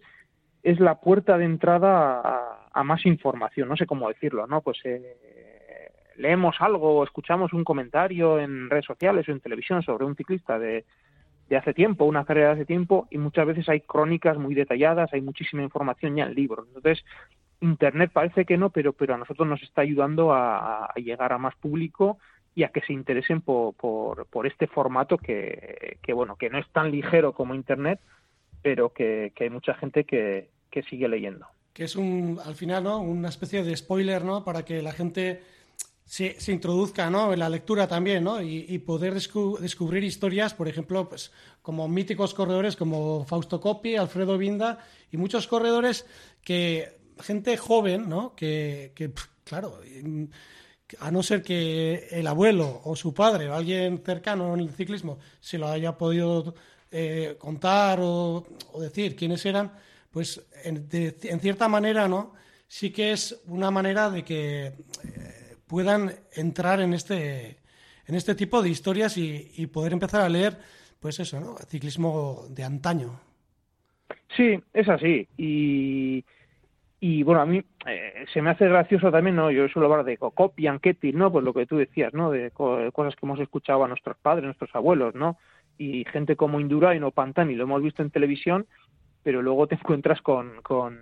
es 0.61 0.79
la 0.81 0.99
puerta 0.99 1.37
de 1.37 1.45
entrada 1.45 2.19
a, 2.19 2.69
a 2.73 2.83
más 2.83 3.05
información, 3.05 3.69
no 3.69 3.77
sé 3.77 3.85
cómo 3.85 4.09
decirlo, 4.09 4.45
¿no? 4.45 4.61
Pues 4.61 4.77
eh, 4.83 5.15
leemos 6.17 6.57
algo 6.59 6.97
o 6.97 7.03
escuchamos 7.05 7.53
un 7.53 7.63
comentario 7.63 8.39
en 8.39 8.69
redes 8.69 8.85
sociales 8.85 9.27
o 9.27 9.31
en 9.31 9.39
televisión 9.39 9.81
sobre 9.83 10.03
un 10.03 10.17
ciclista 10.17 10.59
de, 10.59 10.83
de 11.49 11.57
hace 11.57 11.73
tiempo, 11.73 12.05
una 12.05 12.25
carrera 12.25 12.49
de 12.49 12.53
hace 12.53 12.65
tiempo, 12.65 13.07
y 13.09 13.17
muchas 13.17 13.47
veces 13.47 13.67
hay 13.69 13.81
crónicas 13.81 14.37
muy 14.37 14.53
detalladas, 14.53 15.11
hay 15.13 15.21
muchísima 15.21 15.63
información 15.63 16.15
ya 16.15 16.25
en 16.25 16.35
libros. 16.35 16.67
Entonces, 16.67 17.03
Internet 17.61 18.11
parece 18.13 18.45
que 18.45 18.57
no, 18.57 18.69
pero, 18.69 18.93
pero 18.93 19.15
a 19.15 19.17
nosotros 19.17 19.47
nos 19.47 19.61
está 19.63 19.81
ayudando 19.81 20.33
a, 20.33 20.93
llegar 20.95 21.33
a 21.33 21.37
más 21.37 21.55
público 21.55 22.17
y 22.55 22.63
a 22.63 22.69
que 22.69 22.81
se 22.81 22.93
interesen 22.93 23.41
por, 23.41 23.75
por, 23.75 24.47
este 24.47 24.67
formato 24.67 25.17
que, 25.17 25.97
que, 26.01 26.13
bueno, 26.13 26.35
que 26.35 26.49
no 26.49 26.57
es 26.57 26.69
tan 26.71 26.91
ligero 26.91 27.33
como 27.33 27.55
Internet, 27.55 27.99
pero 28.61 28.91
que, 28.93 29.31
que 29.35 29.45
hay 29.45 29.49
mucha 29.49 29.73
gente 29.73 30.03
que, 30.03 30.49
que 30.69 30.83
sigue 30.83 31.07
leyendo. 31.07 31.47
Que 31.73 31.83
es 31.85 31.95
un, 31.95 32.39
al 32.43 32.55
final, 32.55 32.83
¿no? 32.83 32.99
Una 32.99 33.29
especie 33.29 33.63
de 33.63 33.75
spoiler, 33.75 34.23
¿no? 34.23 34.43
Para 34.43 34.65
que 34.65 34.81
la 34.81 34.91
gente 34.91 35.41
se, 36.09 36.39
se 36.39 36.51
introduzca, 36.51 37.09
¿no? 37.11 37.31
En 37.31 37.39
la 37.39 37.49
lectura 37.49 37.87
también, 37.87 38.23
¿no? 38.23 38.41
Y, 38.41 38.79
poder 38.79 39.13
descu 39.13 39.59
descubrir 39.59 40.03
historias, 40.03 40.55
por 40.55 40.67
ejemplo, 40.67 41.07
pues 41.07 41.31
como 41.61 41.87
míticos 41.87 42.33
corredores 42.33 42.75
como 42.75 43.25
Fausto 43.25 43.61
Coppi, 43.61 43.95
Alfredo 43.95 44.35
Vinda 44.35 44.79
y 45.11 45.17
muchos 45.17 45.45
corredores 45.45 46.07
que 46.43 46.98
gente 47.21 47.57
joven, 47.57 48.09
¿no? 48.09 48.35
Que, 48.35 48.91
que 48.95 49.11
claro, 49.43 49.79
a 50.99 51.11
no 51.11 51.23
ser 51.23 51.43
que 51.43 52.07
el 52.11 52.27
abuelo 52.27 52.81
o 52.83 52.95
su 52.95 53.13
padre 53.13 53.49
o 53.49 53.55
alguien 53.55 54.01
cercano 54.03 54.53
en 54.53 54.61
el 54.61 54.71
ciclismo 54.71 55.19
se 55.39 55.57
lo 55.57 55.67
haya 55.67 55.97
podido 55.97 56.55
eh, 56.91 57.35
contar 57.37 57.99
o, 58.01 58.45
decir 58.79 59.15
quiénes 59.15 59.45
eran, 59.45 59.71
pues 60.11 60.43
en, 60.63 60.89
cierta 61.39 61.67
manera, 61.67 62.07
¿no? 62.07 62.33
Sí 62.67 62.91
que 62.91 63.11
es 63.11 63.41
una 63.47 63.71
manera 63.71 64.09
de 64.09 64.23
que 64.23 64.65
eh, 64.67 65.55
puedan 65.67 66.13
entrar 66.33 66.81
en 66.81 66.93
este, 66.93 67.59
en 68.07 68.15
este 68.15 68.35
tipo 68.35 68.61
de 68.61 68.69
historias 68.69 69.17
y, 69.17 69.67
poder 69.67 69.93
empezar 69.93 70.21
a 70.21 70.29
leer, 70.29 70.57
pues 70.99 71.19
eso, 71.19 71.39
¿no? 71.39 71.57
ciclismo 71.67 72.45
de 72.49 72.63
antaño. 72.63 73.19
Sí, 74.35 74.59
es 74.73 74.89
así. 74.89 75.27
Y, 75.37 76.23
y 77.01 77.23
bueno, 77.23 77.41
a 77.41 77.45
mí 77.45 77.63
eh, 77.85 78.25
se 78.33 78.41
me 78.41 78.49
hace 78.49 78.67
gracioso 78.67 79.09
también, 79.11 79.35
¿no? 79.35 79.51
Yo 79.51 79.67
suelo 79.69 79.89
hablar 79.89 80.05
de 80.05 80.17
copy 80.17 80.67
and 80.67 80.81
¿no? 81.13 81.31
Pues 81.31 81.45
lo 81.45 81.53
que 81.53 81.65
tú 81.65 81.77
decías, 81.77 82.13
¿no? 82.13 82.31
De 82.31 82.51
cosas 82.51 83.15
que 83.15 83.25
hemos 83.25 83.39
escuchado 83.39 83.83
a 83.85 83.87
nuestros 83.87 84.17
padres, 84.17 84.43
nuestros 84.43 84.73
abuelos, 84.75 85.15
¿no? 85.15 85.37
Y 85.77 86.03
gente 86.05 86.35
como 86.35 86.59
Indurain 86.59 87.03
o 87.03 87.11
Pantani 87.11 87.55
lo 87.55 87.63
hemos 87.63 87.81
visto 87.81 88.01
en 88.01 88.11
televisión, 88.11 88.67
pero 89.23 89.41
luego 89.41 89.67
te 89.67 89.75
encuentras 89.81 90.21
con, 90.21 90.61
con, 90.61 90.99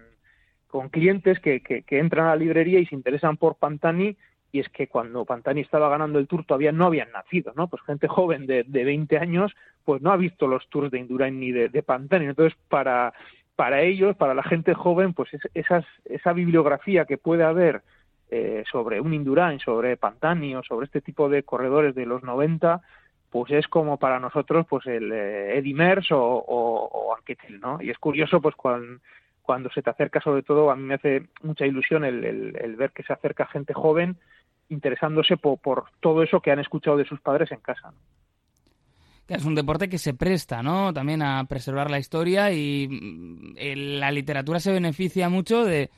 con 0.68 0.89
clientes 0.89 1.39
que, 1.39 1.62
que, 1.62 1.82
que 1.82 1.98
entran 1.98 2.27
a 2.27 2.30
la 2.30 2.36
librería 2.36 2.80
y 2.80 2.86
se 2.86 2.96
interesan 2.96 3.38
por 3.38 3.56
Pantani 3.56 4.16
y 4.51 4.60
es 4.60 4.70
que 4.70 4.88
cuando 4.88 5.25
Pantani 5.25 5.62
estaba 5.62 5.89
ganando 5.89 6.20
el 6.20 6.27
Tour 6.27 6.46
todavía 6.46 6.72
no 6.72 6.86
habían 6.86 7.12
nacido, 7.12 7.54
¿no? 7.56 7.68
Pues 7.70 7.82
gente 7.84 8.08
joven 8.08 8.46
de, 8.46 8.63
de 8.63 8.84
20 8.84 9.18
años 9.18 9.51
pues 9.84 10.01
no 10.01 10.12
ha 10.12 10.18
visto 10.18 10.48
los 10.48 10.68
Tours 10.70 10.92
de 10.92 11.00
Indurain 11.00 11.39
ni 11.39 11.51
de, 11.51 11.70
de 11.70 11.82
Pantani. 11.82 12.25
Entonces, 12.25 12.58
para 12.70 13.13
para 13.58 13.82
ellos, 13.82 14.16
para 14.16 14.36
la 14.36 14.44
gente 14.44 14.76
joven, 14.76 15.14
pues 15.14 15.32
esas, 15.56 15.84
esa 16.06 16.32
bibliografía 16.32 17.06
que 17.06 17.18
puede 17.18 17.44
haber 17.44 17.82
eh, 18.30 18.64
sobre 18.72 19.02
un 19.02 19.16
Indurain, 19.16 19.60
sobre 19.60 19.98
Pantani 19.98 20.56
o 20.56 20.62
sobre 20.62 20.86
este 20.86 21.02
tipo 21.02 21.28
de 21.28 21.42
corredores 21.42 21.96
de 21.96 22.06
los 22.06 22.22
90, 22.22 22.82
pues 23.32 23.52
es 23.52 23.68
como 23.68 23.98
para 23.98 24.20
nosotros 24.20 24.68
pues 24.70 24.86
el 24.86 25.12
eh, 25.12 25.58
Eddie 25.58 25.74
Merckx 25.74 26.12
o, 26.12 26.20
o, 26.20 27.16
Anquetil, 27.16 27.60
¿no? 27.60 27.82
Y 27.82 27.90
es 27.90 27.98
curioso 27.98 28.40
pues 28.40 28.56
cuando, 28.56 29.00
cuando 29.42 29.72
se 29.72 29.82
te 29.82 29.90
acerca 29.90 30.22
sobre 30.22 30.44
todo, 30.44 30.70
a 30.70 30.76
mí 30.76 30.84
me 30.84 30.94
hace 30.94 31.24
mucha 31.42 31.66
ilusión 31.66 32.06
el, 32.06 32.76
ver 32.78 32.92
que 32.92 33.02
se 33.02 33.14
acerca 33.14 33.48
gente 33.48 33.74
joven 33.74 34.18
interesándose 34.70 35.36
por, 35.36 35.86
todo 36.00 36.22
eso 36.22 36.42
que 36.42 36.52
han 36.52 36.60
escuchado 36.60 36.98
de 36.98 37.06
sus 37.06 37.22
padres 37.22 37.52
en 37.52 37.62
casa. 37.62 37.92
Es 39.27 39.46
un 39.46 39.55
deporte 39.55 39.89
que 39.89 39.98
se 39.98 40.13
presta, 40.13 40.63
¿no? 40.63 40.93
También 40.93 41.22
a 41.22 41.43
preservar 41.46 41.91
la 41.91 42.00
historia 42.00 42.51
y 42.51 42.88
mm, 42.88 43.55
la 44.00 44.12
literatura 44.12 44.60
se 44.60 44.72
beneficia 44.72 45.29
mucho 45.29 45.65
de 45.65 45.89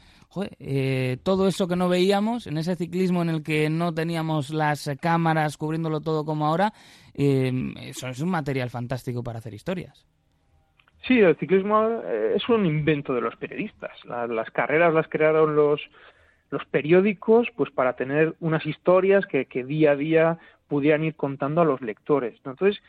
eh, 0.60 1.18
todo 1.24 1.48
eso 1.48 1.68
que 1.68 1.76
no 1.76 1.90
veíamos 1.90 2.46
en 2.46 2.58
ese 2.58 2.76
ciclismo 2.76 3.22
en 3.22 3.30
el 3.30 3.44
que 3.44 3.70
no 3.70 3.94
teníamos 3.94 4.52
las 4.52 4.90
cámaras 5.02 5.58
cubriéndolo 5.58 6.02
todo 6.02 6.26
como 6.26 6.46
ahora. 6.46 6.74
Eh, 7.14 7.52
eso 7.82 8.08
es 8.08 8.20
un 8.22 8.30
material 8.30 8.70
fantástico 8.70 9.24
para 9.24 9.40
hacer 9.40 9.54
historias. 9.54 10.08
Sí, 11.08 11.20
el 11.20 11.36
ciclismo 11.38 12.02
eh, 12.06 12.34
es 12.36 12.48
un 12.50 12.66
invento 12.66 13.14
de 13.14 13.22
los 13.22 13.36
periodistas. 13.38 13.92
las 14.06 14.50
carreras 14.52 14.94
las 14.94 15.08
crearon 15.08 15.56
los, 15.56 15.82
los 16.52 16.66
periódicos 16.66 17.48
pues 17.56 17.72
para 17.72 17.94
tener 17.94 18.36
unas 18.40 18.66
historias 18.66 19.26
que, 19.26 19.46
que 19.46 19.64
día 19.64 19.92
a 19.92 19.96
día 19.96 20.38
pudieran 20.68 21.04
ir 21.04 21.16
contando 21.16 21.62
a 21.62 21.66
los 21.66 21.82
lectores. 21.82 22.36
Entonces, 22.36 22.80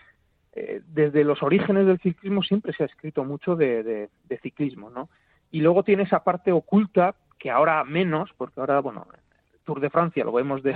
eh, 0.52 0.82
desde 0.84 1.22
los 1.22 1.42
orígenes 1.44 1.86
del 1.86 2.00
ciclismo 2.00 2.42
siempre 2.42 2.72
se 2.72 2.82
ha 2.82 2.86
escrito 2.86 3.24
mucho 3.24 3.54
de, 3.54 4.08
ciclismo, 4.42 4.90
¿no? 4.90 5.08
Y 5.52 5.60
luego 5.60 5.84
tiene 5.84 6.02
esa 6.02 6.24
parte 6.24 6.50
oculta 6.50 7.14
que 7.38 7.50
ahora 7.50 7.84
menos, 7.84 8.30
porque 8.36 8.58
ahora, 8.58 8.80
bueno, 8.80 9.06
el 9.52 9.60
Tour 9.60 9.80
de 9.80 9.90
Francia 9.90 10.24
lo 10.24 10.32
vemos 10.32 10.62
de, 10.62 10.74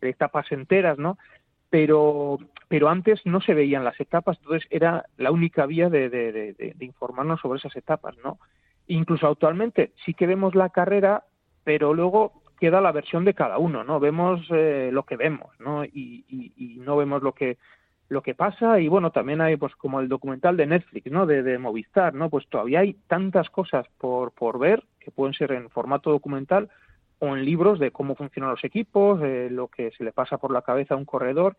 etapas 0.00 0.50
enteras, 0.52 0.98
¿no? 0.98 1.18
Pero, 1.70 2.38
pero 2.68 2.88
antes 2.88 3.20
no 3.24 3.40
se 3.40 3.54
veían 3.54 3.84
las 3.84 3.98
etapas, 4.00 4.38
entonces 4.38 4.66
era 4.70 5.04
la 5.16 5.32
única 5.32 5.66
vía 5.66 5.88
de, 5.88 6.54
informarnos 6.78 7.40
sobre 7.40 7.58
esas 7.58 7.74
etapas, 7.76 8.16
¿no? 8.24 8.38
Incluso 8.86 9.26
actualmente 9.26 9.92
sí 10.04 10.14
que 10.14 10.26
vemos 10.26 10.54
la 10.54 10.70
carrera, 10.70 11.24
pero 11.64 11.94
luego 11.94 12.42
queda 12.60 12.80
la 12.80 12.92
versión 12.92 13.24
de 13.24 13.34
cada 13.34 13.58
uno, 13.58 13.82
¿no? 13.82 13.98
Vemos 13.98 14.46
eh, 14.50 14.90
lo 14.92 15.04
que 15.04 15.16
vemos, 15.16 15.48
¿no? 15.58 15.84
y, 15.84 16.24
no 16.84 16.96
vemos 16.96 17.22
lo 17.22 17.32
que 17.32 17.58
lo 18.10 18.22
que 18.22 18.34
pasa 18.34 18.80
y 18.80 18.88
bueno 18.88 19.12
también 19.12 19.40
hay 19.40 19.56
pues 19.56 19.74
como 19.76 20.00
el 20.00 20.08
documental 20.08 20.56
de 20.56 20.66
Netflix 20.66 21.10
no 21.10 21.26
de, 21.26 21.58
Movistar 21.58 22.12
no 22.12 22.28
pues 22.28 22.46
todavía 22.48 22.80
hay 22.80 22.94
tantas 23.06 23.48
cosas 23.50 23.86
por 23.98 24.32
por 24.32 24.58
ver 24.58 24.82
que 24.98 25.12
pueden 25.12 25.32
ser 25.32 25.52
en 25.52 25.70
formato 25.70 26.10
documental 26.10 26.68
o 27.20 27.36
en 27.36 27.44
libros 27.44 27.78
de 27.78 27.92
cómo 27.92 28.16
funcionan 28.16 28.50
los 28.50 28.64
equipos 28.64 29.20
lo 29.50 29.68
que 29.68 29.92
se 29.92 30.04
le 30.04 30.12
pasa 30.12 30.38
por 30.38 30.52
la 30.52 30.62
cabeza 30.62 30.94
a 30.94 30.96
un 30.96 31.04
corredor. 31.04 31.56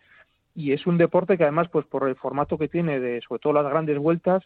Y 0.53 0.74
es 0.74 0.86
un 0.86 0.98
deporte 0.98 1.38
que 1.38 1.43
además 1.43 1.70
pues 1.70 1.86
por 1.86 2.10
el 2.10 2.15
formato 2.15 2.58
que 2.58 2.67
tiene 2.67 3.00
de 3.00 3.22
sobre 3.22 3.39
todo 3.39 3.53
las 3.53 3.70
grandes 3.70 3.98
vueltas 3.98 4.43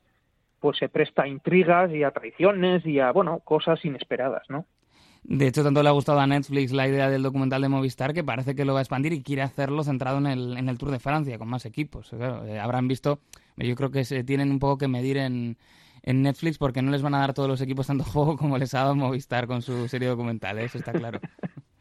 pues 0.59 0.77
se 0.77 0.89
presta 0.89 1.23
a 1.23 1.27
intrigas 1.27 1.91
y 1.91 2.03
a 2.03 2.11
traiciones 2.11 2.85
y 2.85 2.99
a 2.99 3.11
bueno 3.11 3.39
cosas 3.39 3.83
inesperadas 3.83 4.43
no 4.49 4.65
de 5.27 5.47
hecho, 5.47 5.63
tanto 5.63 5.81
le 5.81 5.89
ha 5.89 5.91
gustado 5.91 6.19
a 6.19 6.27
Netflix 6.27 6.71
la 6.71 6.87
idea 6.87 7.09
del 7.09 7.23
documental 7.23 7.59
de 7.59 7.67
Movistar 7.67 8.13
que 8.13 8.23
parece 8.23 8.53
que 8.53 8.63
lo 8.63 8.73
va 8.73 8.79
a 8.79 8.83
expandir 8.83 9.11
y 9.11 9.23
quiere 9.23 9.41
hacerlo 9.41 9.83
centrado 9.83 10.19
en 10.19 10.27
el, 10.27 10.55
en 10.55 10.69
el 10.69 10.77
Tour 10.77 10.91
de 10.91 10.99
Francia, 10.99 11.39
con 11.39 11.47
más 11.47 11.65
equipos. 11.65 12.11
Eh, 12.13 12.59
habrán 12.59 12.87
visto, 12.87 13.19
yo 13.57 13.75
creo 13.75 13.89
que 13.89 14.05
se 14.05 14.23
tienen 14.23 14.51
un 14.51 14.59
poco 14.59 14.77
que 14.77 14.87
medir 14.87 15.17
en, 15.17 15.57
en 16.03 16.21
Netflix 16.21 16.59
porque 16.59 16.83
no 16.83 16.91
les 16.91 17.01
van 17.01 17.15
a 17.15 17.19
dar 17.19 17.33
todos 17.33 17.49
los 17.49 17.59
equipos 17.59 17.87
tanto 17.87 18.03
juego 18.13 18.37
como 18.37 18.59
les 18.59 18.75
ha 18.75 18.81
dado 18.81 18.95
Movistar 18.95 19.47
con 19.47 19.63
su 19.63 19.87
serie 19.87 20.07
documental, 20.07 20.59
¿eh? 20.59 20.65
eso 20.65 20.77
está 20.77 20.93
claro. 20.93 21.19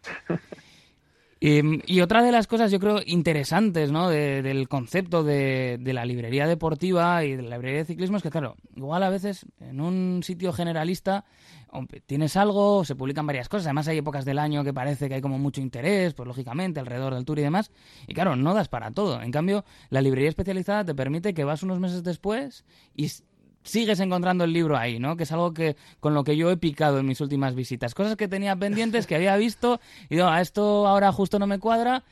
Y, 1.40 2.00
otra 2.00 2.22
de 2.22 2.32
las 2.32 2.46
cosas, 2.46 2.70
yo 2.70 2.80
creo, 2.80 3.00
interesantes 3.04 3.92
¿no? 3.92 4.08
del 4.08 4.68
concepto 4.68 5.22
de, 5.22 5.78
la 5.84 6.04
librería 6.04 6.46
deportiva 6.46 7.24
y 7.24 7.36
de 7.36 7.42
la 7.42 7.56
librería 7.56 7.80
de 7.80 7.84
ciclismo 7.84 8.16
es 8.16 8.22
que, 8.22 8.30
claro, 8.30 8.56
igual 8.76 9.02
a 9.02 9.10
veces 9.10 9.44
en 9.60 9.80
un 9.80 10.22
sitio 10.22 10.52
generalista 10.52 11.24
tienes 12.06 12.36
algo, 12.36 12.84
se 12.84 12.94
publican 12.94 13.26
varias 13.26 13.48
cosas, 13.48 13.66
además 13.66 13.88
hay 13.88 13.98
épocas 13.98 14.24
del 14.24 14.38
año 14.38 14.62
que 14.64 14.72
parece 14.72 15.08
que 15.08 15.16
hay 15.16 15.20
como 15.20 15.38
mucho 15.38 15.60
interés, 15.60 16.14
pues 16.14 16.26
lógicamente, 16.26 16.80
alrededor 16.80 17.14
del 17.14 17.24
tour 17.24 17.38
y 17.40 17.42
demás, 17.42 17.72
y 18.06 18.14
claro, 18.14 18.36
no 18.36 18.54
das 18.54 18.68
para 18.68 18.90
todo. 18.92 19.20
En 19.20 19.32
cambio, 19.32 19.64
la 19.90 20.00
librería 20.00 20.28
especializada 20.28 20.84
te 20.84 20.94
permite 20.94 21.34
que 21.34 21.44
vas 21.44 21.62
unos 21.62 21.80
meses 21.80 22.04
después 22.04 22.64
y 22.94 23.10
sigues 23.64 23.98
encontrando 23.98 24.44
el 24.44 24.52
libro 24.52 24.76
ahí, 24.76 25.00
¿no? 25.00 25.16
Que 25.16 25.24
es 25.24 25.32
algo 25.32 25.52
que 25.52 25.74
con 25.98 26.14
lo 26.14 26.22
que 26.22 26.36
yo 26.36 26.50
he 26.50 26.56
picado 26.56 27.00
en 27.00 27.06
mis 27.06 27.20
últimas 27.20 27.54
visitas. 27.56 27.94
Cosas 27.94 28.16
que 28.16 28.28
tenía 28.28 28.54
pendientes, 28.54 29.06
que 29.06 29.16
había 29.16 29.36
visto, 29.36 29.80
y 30.08 30.16
digo, 30.16 30.28
a 30.28 30.40
esto 30.40 30.86
ahora 30.86 31.10
justo 31.10 31.38
no 31.38 31.46
me 31.46 31.58
cuadra, 31.58 32.04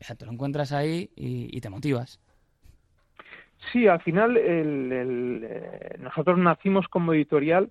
ya 0.00 0.14
te 0.14 0.24
lo 0.24 0.32
encuentras 0.32 0.72
ahí 0.72 1.10
y, 1.16 1.60
te 1.60 1.68
motivas. 1.68 2.20
Sí, 3.72 3.86
al 3.86 4.00
final 4.02 4.36
eh, 4.38 5.96
nosotros 5.98 6.38
nacimos 6.38 6.86
como 6.88 7.14
editorial, 7.14 7.70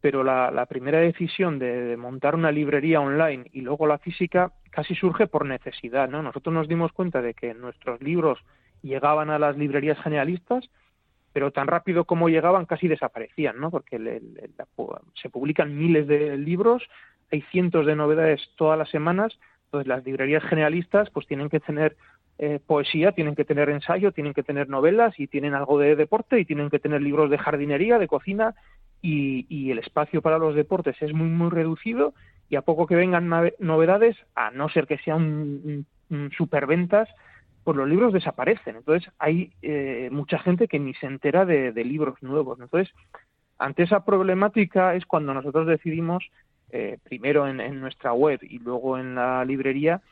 pero 0.00 0.22
la, 0.22 0.66
primera 0.66 0.98
decisión 0.98 1.58
de, 1.58 1.96
montar 1.96 2.34
una 2.34 2.52
librería 2.52 3.00
online 3.00 3.48
y 3.52 3.62
luego 3.62 3.86
la 3.86 3.98
física 3.98 4.52
casi 4.70 4.94
surge 4.94 5.26
por 5.26 5.46
necesidad, 5.46 6.08
¿no? 6.08 6.22
Nosotros 6.22 6.52
nos 6.52 6.68
dimos 6.68 6.92
cuenta 6.92 7.22
de 7.22 7.32
que 7.32 7.54
nuestros 7.54 8.02
libros 8.02 8.38
llegaban 8.82 9.30
a 9.30 9.38
las 9.38 9.56
librerías 9.56 9.98
generalistas, 10.02 10.68
pero 11.34 11.50
tan 11.50 11.66
rápido 11.66 12.04
como 12.04 12.28
llegaban 12.28 12.64
casi 12.64 12.86
desaparecían, 12.86 13.58
¿no? 13.60 13.72
Porque 13.72 14.22
se 15.20 15.28
publican 15.28 15.76
miles 15.76 16.06
de 16.06 16.38
libros, 16.38 16.84
hay 17.32 17.42
cientos 17.50 17.86
de 17.86 17.96
novedades 17.96 18.40
todas 18.56 18.78
las 18.78 18.88
semanas, 18.88 19.36
entonces 19.64 19.88
las 19.88 20.04
librerías 20.04 20.44
generalistas 20.44 21.10
pues 21.10 21.26
tienen 21.26 21.50
que 21.50 21.58
tener 21.58 21.96
eh, 22.38 22.60
poesía, 22.64 23.10
tienen 23.10 23.34
que 23.34 23.44
tener 23.44 23.68
ensayo, 23.68 24.12
tienen 24.12 24.32
que 24.32 24.44
tener 24.44 24.68
novelas 24.68 25.18
y 25.18 25.26
tienen 25.26 25.54
algo 25.54 25.80
de 25.80 25.96
deporte 25.96 26.38
y 26.38 26.44
tienen 26.44 26.70
que 26.70 26.78
tener 26.78 27.02
libros 27.02 27.28
de 27.30 27.38
jardinería, 27.38 27.98
de 27.98 28.06
cocina 28.06 28.54
y, 29.02 29.72
el 29.72 29.80
espacio 29.80 30.22
para 30.22 30.38
los 30.38 30.54
deportes 30.54 30.96
es 31.02 31.12
muy 31.12 31.26
muy 31.26 31.50
reducido 31.50 32.14
y 32.48 32.54
a 32.54 32.62
poco 32.62 32.86
que 32.86 32.94
vengan 32.94 33.28
novedades, 33.58 34.16
a 34.36 34.52
no 34.52 34.68
ser 34.68 34.86
que 34.86 34.98
sean 34.98 35.84
superventas, 36.36 37.08
pues 37.64 37.76
los 37.76 37.88
libros 37.88 38.12
desaparecen. 38.12 38.76
Entonces 38.76 39.10
hay 39.18 39.52
eh, 39.62 40.08
mucha 40.12 40.38
gente 40.38 40.68
que 40.68 40.78
ni 40.78 40.94
se 40.94 41.06
entera 41.06 41.44
de, 41.44 41.72
libros 41.84 42.22
nuevos. 42.22 42.60
Entonces, 42.60 42.94
ante 43.58 43.82
esa 43.82 44.04
problemática 44.04 44.94
es 44.94 45.06
cuando 45.06 45.32
nosotros 45.34 45.66
decidimos, 45.66 46.24
eh, 46.70 46.98
primero 47.02 47.48
en, 47.48 47.80
nuestra 47.80 48.12
web 48.12 48.40
y 48.42 48.58
luego 48.58 48.98
en 48.98 49.14
la 49.14 49.44
librería, 49.44 50.02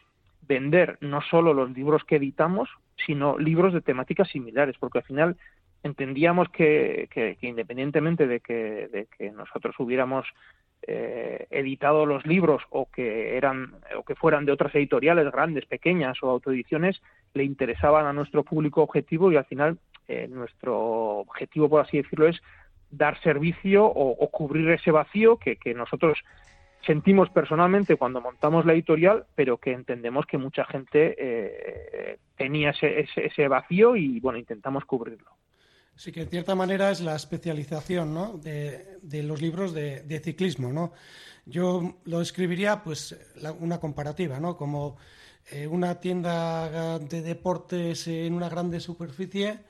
vender 0.49 0.99
no 1.01 1.21
solo 1.21 1.55
los 1.55 1.71
libros 1.71 2.05
que 2.05 2.17
editamos, 2.17 2.69
sino 3.07 3.39
libros 3.39 3.73
de 3.73 3.81
temáticas 3.81 4.29
similares, 4.29 4.77
porque 4.79 4.99
al 4.99 5.05
final 5.05 5.37
entendíamos 5.83 6.49
que, 6.49 7.09
que, 7.11 7.37
independientemente 7.43 8.27
de 8.27 8.41
que, 8.41 8.89
de 8.89 9.07
que 9.17 9.31
nosotros 9.31 9.75
hubiéramos 9.79 10.27
eh, 10.85 11.47
editado 11.51 12.07
los 12.07 12.27
libros 12.27 12.63
o 12.71 12.91
que 12.91 13.37
eran 13.37 13.75
o 13.97 14.03
que 14.03 14.17
fueran 14.17 14.45
de 14.45 14.53
otras 14.53 14.75
editoriales 14.75 15.31
grandes, 15.31 15.65
pequeñas 15.67 16.21
o 16.23 16.31
autoediciones, 16.31 17.01
le 17.35 17.45
interesaban 17.45 18.07
a 18.07 18.13
nuestro 18.13 18.43
público 18.43 18.83
objetivo 18.83 19.33
y 19.33 19.37
al 19.37 19.45
final 19.45 19.79
eh, 20.09 20.29
nuestro 20.29 20.79
objetivo, 21.21 21.69
por 21.69 21.81
así 21.81 21.99
decirlo, 21.99 22.29
es 22.29 22.41
dar 22.91 23.21
servicio 23.23 23.87
o, 23.87 24.31
cubrir 24.31 24.71
ese 24.71 24.91
vacío 24.91 25.39
que, 25.39 25.59
nosotros 25.75 26.19
sentimos 26.85 27.31
personalmente 27.31 27.97
cuando 27.97 28.21
montamos 28.21 28.67
la 28.67 28.75
editorial, 28.75 29.25
pero 29.35 29.57
que 29.57 29.73
entendemos 29.73 30.27
que 30.27 30.37
mucha 30.37 30.65
gente 30.67 31.15
eh, 31.19 32.19
tenía 32.37 32.71
ese, 32.71 33.07
ese, 33.17 33.49
vacío 33.49 33.97
y 33.97 34.21
bueno, 34.21 34.39
intentamos 34.39 34.85
cubrirlo. 34.85 35.31
Sí, 35.95 36.11
que 36.13 36.23
en 36.23 36.29
cierta 36.29 36.55
manera 36.55 36.91
es 36.91 37.01
la 37.01 37.15
especialización 37.15 38.13
¿no? 38.13 38.39
de, 38.39 38.99
de 39.03 39.23
los 39.23 39.41
libros 39.41 39.73
de, 39.73 40.03
de, 40.03 40.21
ciclismo. 40.21 40.73
¿no? 40.73 40.93
Yo 41.47 42.01
lo 42.05 42.21
escribiría 42.21 42.83
pues 42.83 43.17
la, 43.37 43.53
una 43.53 43.79
comparativa, 43.79 44.41
¿no? 44.41 44.57
como 44.57 44.97
eh, 45.51 45.67
una 45.67 46.01
tienda 46.01 46.99
de 46.99 47.23
deportes 47.23 48.07
en 48.07 48.35
una 48.35 48.49
grande 48.49 48.81
superficie 48.81 49.61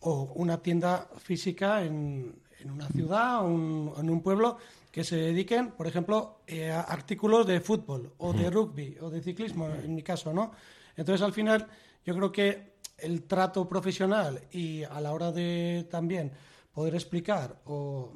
o 0.00 0.32
una 0.34 0.62
tienda 0.62 1.08
física 1.18 1.82
en, 1.82 2.34
en 2.60 2.70
una 2.70 2.88
ciudad 2.88 3.44
o 3.44 3.48
un, 3.48 3.92
en 3.98 4.10
un 4.10 4.22
pueblo 4.22 4.58
que 4.90 5.04
se 5.04 5.16
dediquen, 5.16 5.72
por 5.72 5.86
ejemplo, 5.86 6.40
eh, 6.46 6.70
a 6.70 6.80
artículos 6.80 7.46
de 7.46 7.60
fútbol 7.60 8.14
o 8.18 8.32
de 8.32 8.48
rugby 8.48 8.96
o 9.00 9.10
de 9.10 9.20
ciclismo, 9.20 9.68
en 9.68 9.94
mi 9.94 10.02
caso, 10.02 10.32
¿no? 10.32 10.52
Entonces, 10.96 11.22
al 11.22 11.34
final, 11.34 11.66
yo 12.04 12.14
creo 12.14 12.32
que 12.32 12.76
el 12.96 13.24
trato 13.24 13.68
profesional 13.68 14.40
y 14.50 14.84
a 14.84 14.98
la 15.02 15.12
hora 15.12 15.32
de 15.32 15.86
también 15.90 16.32
poder 16.72 16.94
explicar 16.94 17.60
o 17.66 18.10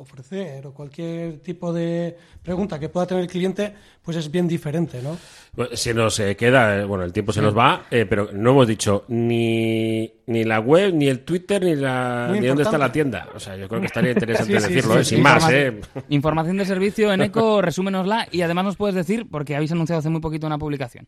ofrecer 0.00 0.66
o 0.66 0.72
cualquier 0.72 1.40
tipo 1.40 1.72
de 1.72 2.16
pregunta 2.42 2.78
que 2.78 2.88
pueda 2.88 3.06
tener 3.06 3.22
el 3.24 3.30
cliente, 3.30 3.72
pues 4.02 4.16
es 4.16 4.30
bien 4.30 4.48
diferente, 4.48 5.00
¿no? 5.02 5.16
Bueno, 5.52 5.76
se 5.76 5.92
nos 5.92 6.18
eh, 6.20 6.36
queda, 6.36 6.78
eh, 6.80 6.84
bueno, 6.84 7.04
el 7.04 7.12
tiempo 7.12 7.32
se 7.32 7.42
nos 7.42 7.56
va, 7.56 7.84
eh, 7.90 8.06
pero 8.08 8.30
no 8.32 8.50
hemos 8.50 8.66
dicho 8.66 9.04
ni, 9.08 10.10
ni 10.26 10.44
la 10.44 10.60
web, 10.60 10.94
ni 10.94 11.08
el 11.08 11.20
Twitter, 11.20 11.62
ni 11.62 11.74
la 11.76 12.26
Muy 12.30 12.40
ni 12.40 12.46
dónde 12.46 12.62
está 12.62 12.78
la 12.78 12.90
tienda. 12.90 13.28
O 13.34 13.40
sea, 13.40 13.56
yo 13.56 13.68
creo 13.68 13.80
que 13.80 13.86
estaría 13.86 14.10
interesante 14.12 14.58
Sí, 14.60 14.66
sí, 14.66 14.74
decirlo, 14.74 14.94
sí, 14.94 15.00
eh, 15.00 15.04
sí. 15.04 15.14
sin 15.16 15.22
más, 15.22 15.42
Informa- 15.44 15.52
¿eh? 15.54 15.80
Información 16.08 16.56
de 16.56 16.64
servicio 16.64 17.12
en 17.12 17.20
ECO, 17.22 17.60
resúmenosla 17.62 18.28
y 18.30 18.42
además 18.42 18.64
nos 18.64 18.76
puedes 18.76 18.94
decir, 18.94 19.26
porque 19.30 19.54
habéis 19.54 19.72
anunciado 19.72 19.98
hace 20.00 20.08
muy 20.10 20.20
poquito 20.20 20.46
una 20.46 20.58
publicación. 20.58 21.06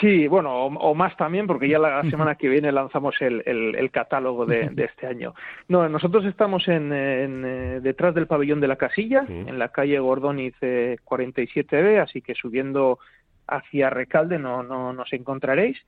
Sí, 0.00 0.26
bueno, 0.26 0.50
o, 0.52 0.66
o 0.66 0.94
más 0.94 1.16
también, 1.16 1.46
porque 1.46 1.68
ya 1.68 1.78
la 1.78 2.02
semana 2.10 2.34
que 2.34 2.48
viene 2.48 2.72
lanzamos 2.72 3.14
el, 3.20 3.42
el- 3.46 3.74
el 3.76 3.90
catálogo 3.90 4.44
de, 4.44 4.68
de 4.70 4.84
este 4.84 5.06
año. 5.06 5.34
No, 5.68 5.88
nosotros 5.88 6.24
estamos 6.24 6.66
en, 6.68 6.92
en, 6.92 7.44
eh, 7.46 7.80
detrás 7.80 8.14
del 8.14 8.26
pabellón 8.26 8.60
de 8.60 8.68
la 8.68 8.76
casilla, 8.76 9.24
en 9.28 9.58
la 9.58 9.68
calle 9.68 9.98
Gordóniz 9.98 10.54
eh, 10.60 10.96
47B, 11.04 12.02
así 12.02 12.20
que 12.20 12.34
subiendo 12.34 12.98
hacia 13.46 13.90
Recalde 13.90 14.38
no, 14.38 14.62
no 14.62 14.92
nos 14.92 15.12
encontraréis. 15.12 15.78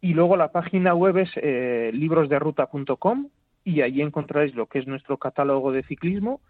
Y 0.00 0.12
luego 0.14 0.36
la 0.36 0.52
página 0.52 0.94
web 0.94 1.16
es 1.18 1.30
eh, 1.36 1.90
librosderuta.com 1.94 3.28
y 3.64 3.80
allí 3.80 4.02
encontraréis 4.02 4.54
lo 4.54 4.66
que 4.66 4.80
es 4.80 4.86
nuestro 4.86 5.16
catálogo 5.16 5.72
de 5.72 5.82
ciclismo. 5.84 6.40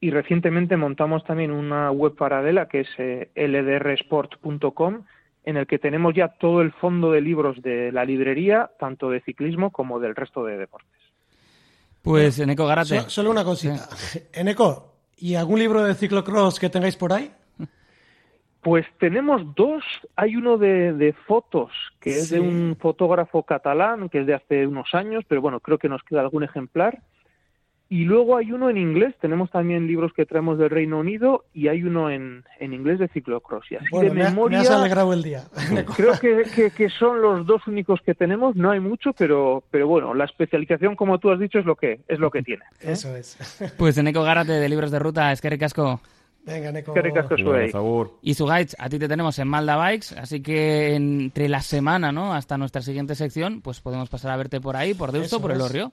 Y 0.00 0.10
recientemente 0.10 0.76
montamos 0.76 1.24
también 1.24 1.50
una 1.50 1.90
web 1.90 2.14
paralela 2.16 2.68
que 2.68 2.80
es 2.80 2.88
eh, 2.98 3.30
ldrsport.com 3.34 5.02
en 5.46 5.56
el 5.56 5.66
que 5.66 5.78
tenemos 5.78 6.12
ya 6.14 6.28
todo 6.28 6.60
el 6.60 6.72
fondo 6.72 7.12
de 7.12 7.22
libros 7.22 7.62
de 7.62 7.90
la 7.92 8.04
librería, 8.04 8.70
tanto 8.78 9.08
de 9.08 9.20
ciclismo 9.22 9.70
como 9.70 9.98
del 10.00 10.14
resto 10.14 10.44
de 10.44 10.58
deportes. 10.58 10.90
Pues 12.02 12.38
en 12.38 12.50
ECO 12.50 12.66
Garate. 12.66 13.00
So- 13.02 13.10
solo 13.10 13.30
una 13.30 13.44
cosita. 13.44 13.88
Eneco, 14.32 14.92
¿y 15.16 15.34
algún 15.36 15.58
libro 15.58 15.82
de 15.82 15.94
ciclocross 15.94 16.60
que 16.60 16.68
tengáis 16.68 16.96
por 16.96 17.12
ahí? 17.12 17.30
Pues 18.60 18.84
tenemos 18.98 19.54
dos. 19.54 19.84
Hay 20.16 20.34
uno 20.34 20.58
de, 20.58 20.92
de 20.92 21.12
fotos, 21.12 21.70
que 22.00 22.10
es 22.10 22.30
de 22.30 22.40
un 22.40 22.76
fotógrafo 22.80 23.44
catalán, 23.44 24.08
que 24.08 24.20
es 24.20 24.26
de 24.26 24.34
hace 24.34 24.66
unos 24.66 24.92
años, 24.92 25.24
pero 25.28 25.40
bueno, 25.40 25.60
creo 25.60 25.78
que 25.78 25.88
nos 25.88 26.02
queda 26.02 26.20
algún 26.22 26.42
ejemplar. 26.42 27.00
Y 27.88 28.04
luego 28.04 28.36
hay 28.36 28.50
uno 28.50 28.68
en 28.68 28.78
inglés. 28.78 29.14
Tenemos 29.20 29.48
también 29.50 29.86
libros 29.86 30.12
que 30.12 30.26
traemos 30.26 30.58
del 30.58 30.70
Reino 30.70 30.98
Unido 30.98 31.44
y 31.54 31.68
hay 31.68 31.84
uno 31.84 32.10
en, 32.10 32.42
en 32.58 32.72
inglés 32.72 32.98
de 32.98 33.06
ciclocross. 33.08 33.70
Y 33.70 33.76
así 33.76 33.86
Bueno, 33.92 34.08
de 34.08 34.14
me, 34.16 34.22
ha- 34.22 34.24
me 34.24 34.30
memoria, 34.30 34.60
has 34.62 34.70
alegrado 34.70 35.12
el 35.12 35.22
día. 35.22 35.44
Eneco. 35.70 35.92
creo 35.96 36.18
que, 36.18 36.42
que- 36.54 36.70
que 36.72 36.88
son 36.90 37.22
los 37.22 37.46
dos 37.46 37.64
únicos 37.68 38.00
que 38.04 38.14
tenemos. 38.14 38.56
No 38.56 38.72
hay 38.72 38.80
mucho, 38.80 39.12
pero, 39.12 39.62
pero 39.70 39.86
bueno, 39.86 40.14
la 40.14 40.24
especialización, 40.24 40.96
como 40.96 41.18
tú 41.18 41.30
has 41.30 41.38
dicho, 41.38 41.58
es 41.60 41.64
lo 41.64 41.76
que, 41.76 42.00
es 42.08 42.18
lo 42.18 42.30
que 42.32 42.42
tiene. 42.42 42.64
¿eh? 42.80 42.92
Eso 42.92 43.14
es. 43.14 43.36
Pues 43.78 43.96
en 43.98 44.08
ECO 44.08 44.22
Garate 44.24 44.52
de 44.52 44.68
Libros 44.68 44.90
de 44.90 44.98
Ruta, 44.98 45.30
es 45.30 45.40
que 45.40 45.56
Casco. 45.56 46.00
Venga, 46.46 46.70
favor. 47.72 48.18
Y 48.22 48.34
Sugaich, 48.34 48.74
a 48.78 48.88
ti 48.88 49.00
te 49.00 49.08
tenemos 49.08 49.36
en 49.40 49.48
Malda 49.48 49.76
Bikes, 49.76 50.14
así 50.16 50.40
que 50.40 50.94
entre 50.94 51.48
la 51.48 51.60
semana, 51.60 52.12
¿no? 52.12 52.32
Hasta 52.32 52.56
nuestra 52.56 52.82
siguiente 52.82 53.16
sección, 53.16 53.60
pues 53.62 53.80
podemos 53.80 54.08
pasar 54.08 54.30
a 54.30 54.36
verte 54.36 54.60
por 54.60 54.76
ahí, 54.76 54.94
por 54.94 55.10
Deusto, 55.10 55.36
Eso 55.36 55.42
por 55.42 55.50
el 55.50 55.58
es. 55.58 55.64
Orrio. 55.64 55.92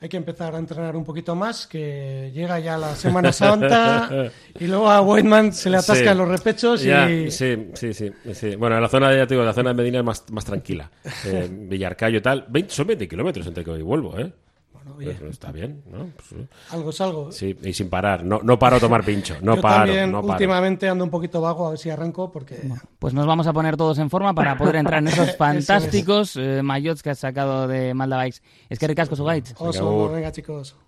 Hay 0.00 0.08
que 0.08 0.16
empezar 0.16 0.54
a 0.54 0.58
entrenar 0.58 0.96
un 0.96 1.04
poquito 1.04 1.34
más, 1.34 1.66
que 1.66 2.30
llega 2.32 2.60
ya 2.60 2.78
la 2.78 2.94
Semana 2.94 3.32
Santa 3.32 4.30
y 4.58 4.66
luego 4.68 4.88
a 4.88 5.02
Whiteman 5.02 5.52
se 5.52 5.68
le 5.68 5.78
atascan 5.78 6.14
Sí. 6.14 6.18
los 6.18 6.28
repechos 6.28 6.82
Ya, 6.82 7.10
y... 7.10 7.30
sí, 7.30 7.70
sí, 7.74 7.92
sí, 7.92 8.10
sí. 8.32 8.54
Bueno, 8.56 8.80
la 8.80 8.88
zona, 8.88 9.12
ya 9.14 9.26
te 9.26 9.34
digo, 9.34 9.44
la 9.44 9.52
zona 9.52 9.70
de 9.70 9.74
Medina 9.74 9.98
es 9.98 10.04
más, 10.04 10.24
más 10.30 10.44
tranquila. 10.44 10.90
Eh, 11.26 11.48
Villarcayo 11.50 12.18
y 12.18 12.22
tal. 12.22 12.46
20, 12.48 12.72
son 12.72 12.86
20 12.86 13.08
kilómetros 13.08 13.46
entre 13.46 13.64
que 13.64 13.70
voy 13.70 13.80
y 13.80 13.82
vuelvo, 13.82 14.16
¿eh? 14.18 14.32
Bueno, 14.84 14.96
oye, 14.98 15.28
está 15.28 15.52
bien, 15.52 15.82
¿no? 15.90 16.10
Pues, 16.16 16.28
sí. 16.28 16.48
algo 16.70 16.90
es 16.90 17.00
algo. 17.00 17.32
sí, 17.32 17.56
y 17.62 17.72
sin 17.72 17.88
parar. 17.88 18.24
No, 18.24 18.40
no 18.42 18.58
paro 18.58 18.76
a 18.76 18.80
tomar 18.80 19.04
pincho. 19.04 19.36
No 19.42 19.56
Yo 19.56 19.62
paro, 19.62 19.86
también 19.86 20.10
no 20.10 20.20
paro. 20.20 20.32
últimamente 20.32 20.88
ando 20.88 21.04
un 21.04 21.10
poquito 21.10 21.40
vago, 21.40 21.66
a 21.66 21.70
ver 21.70 21.78
si 21.78 21.90
arranco, 21.90 22.30
porque... 22.30 22.60
Pues 22.98 23.14
nos 23.14 23.26
vamos 23.26 23.46
a 23.46 23.52
poner 23.52 23.76
todos 23.76 23.98
en 23.98 24.10
forma 24.10 24.34
para 24.34 24.56
poder 24.56 24.76
entrar 24.76 25.00
en 25.00 25.08
esos 25.08 25.36
fantásticos 25.36 26.36
eh, 26.36 26.62
maillots 26.62 27.02
que 27.02 27.10
has 27.10 27.18
sacado 27.18 27.68
de 27.68 27.94
Malda 27.94 28.16
Bikes. 28.16 28.40
Es 28.68 28.78
que 28.78 28.86
ricasco, 28.86 29.16
Sugaich. 29.16 29.54
Oso, 29.58 30.10
venga 30.10 30.32
chicos. 30.32 30.76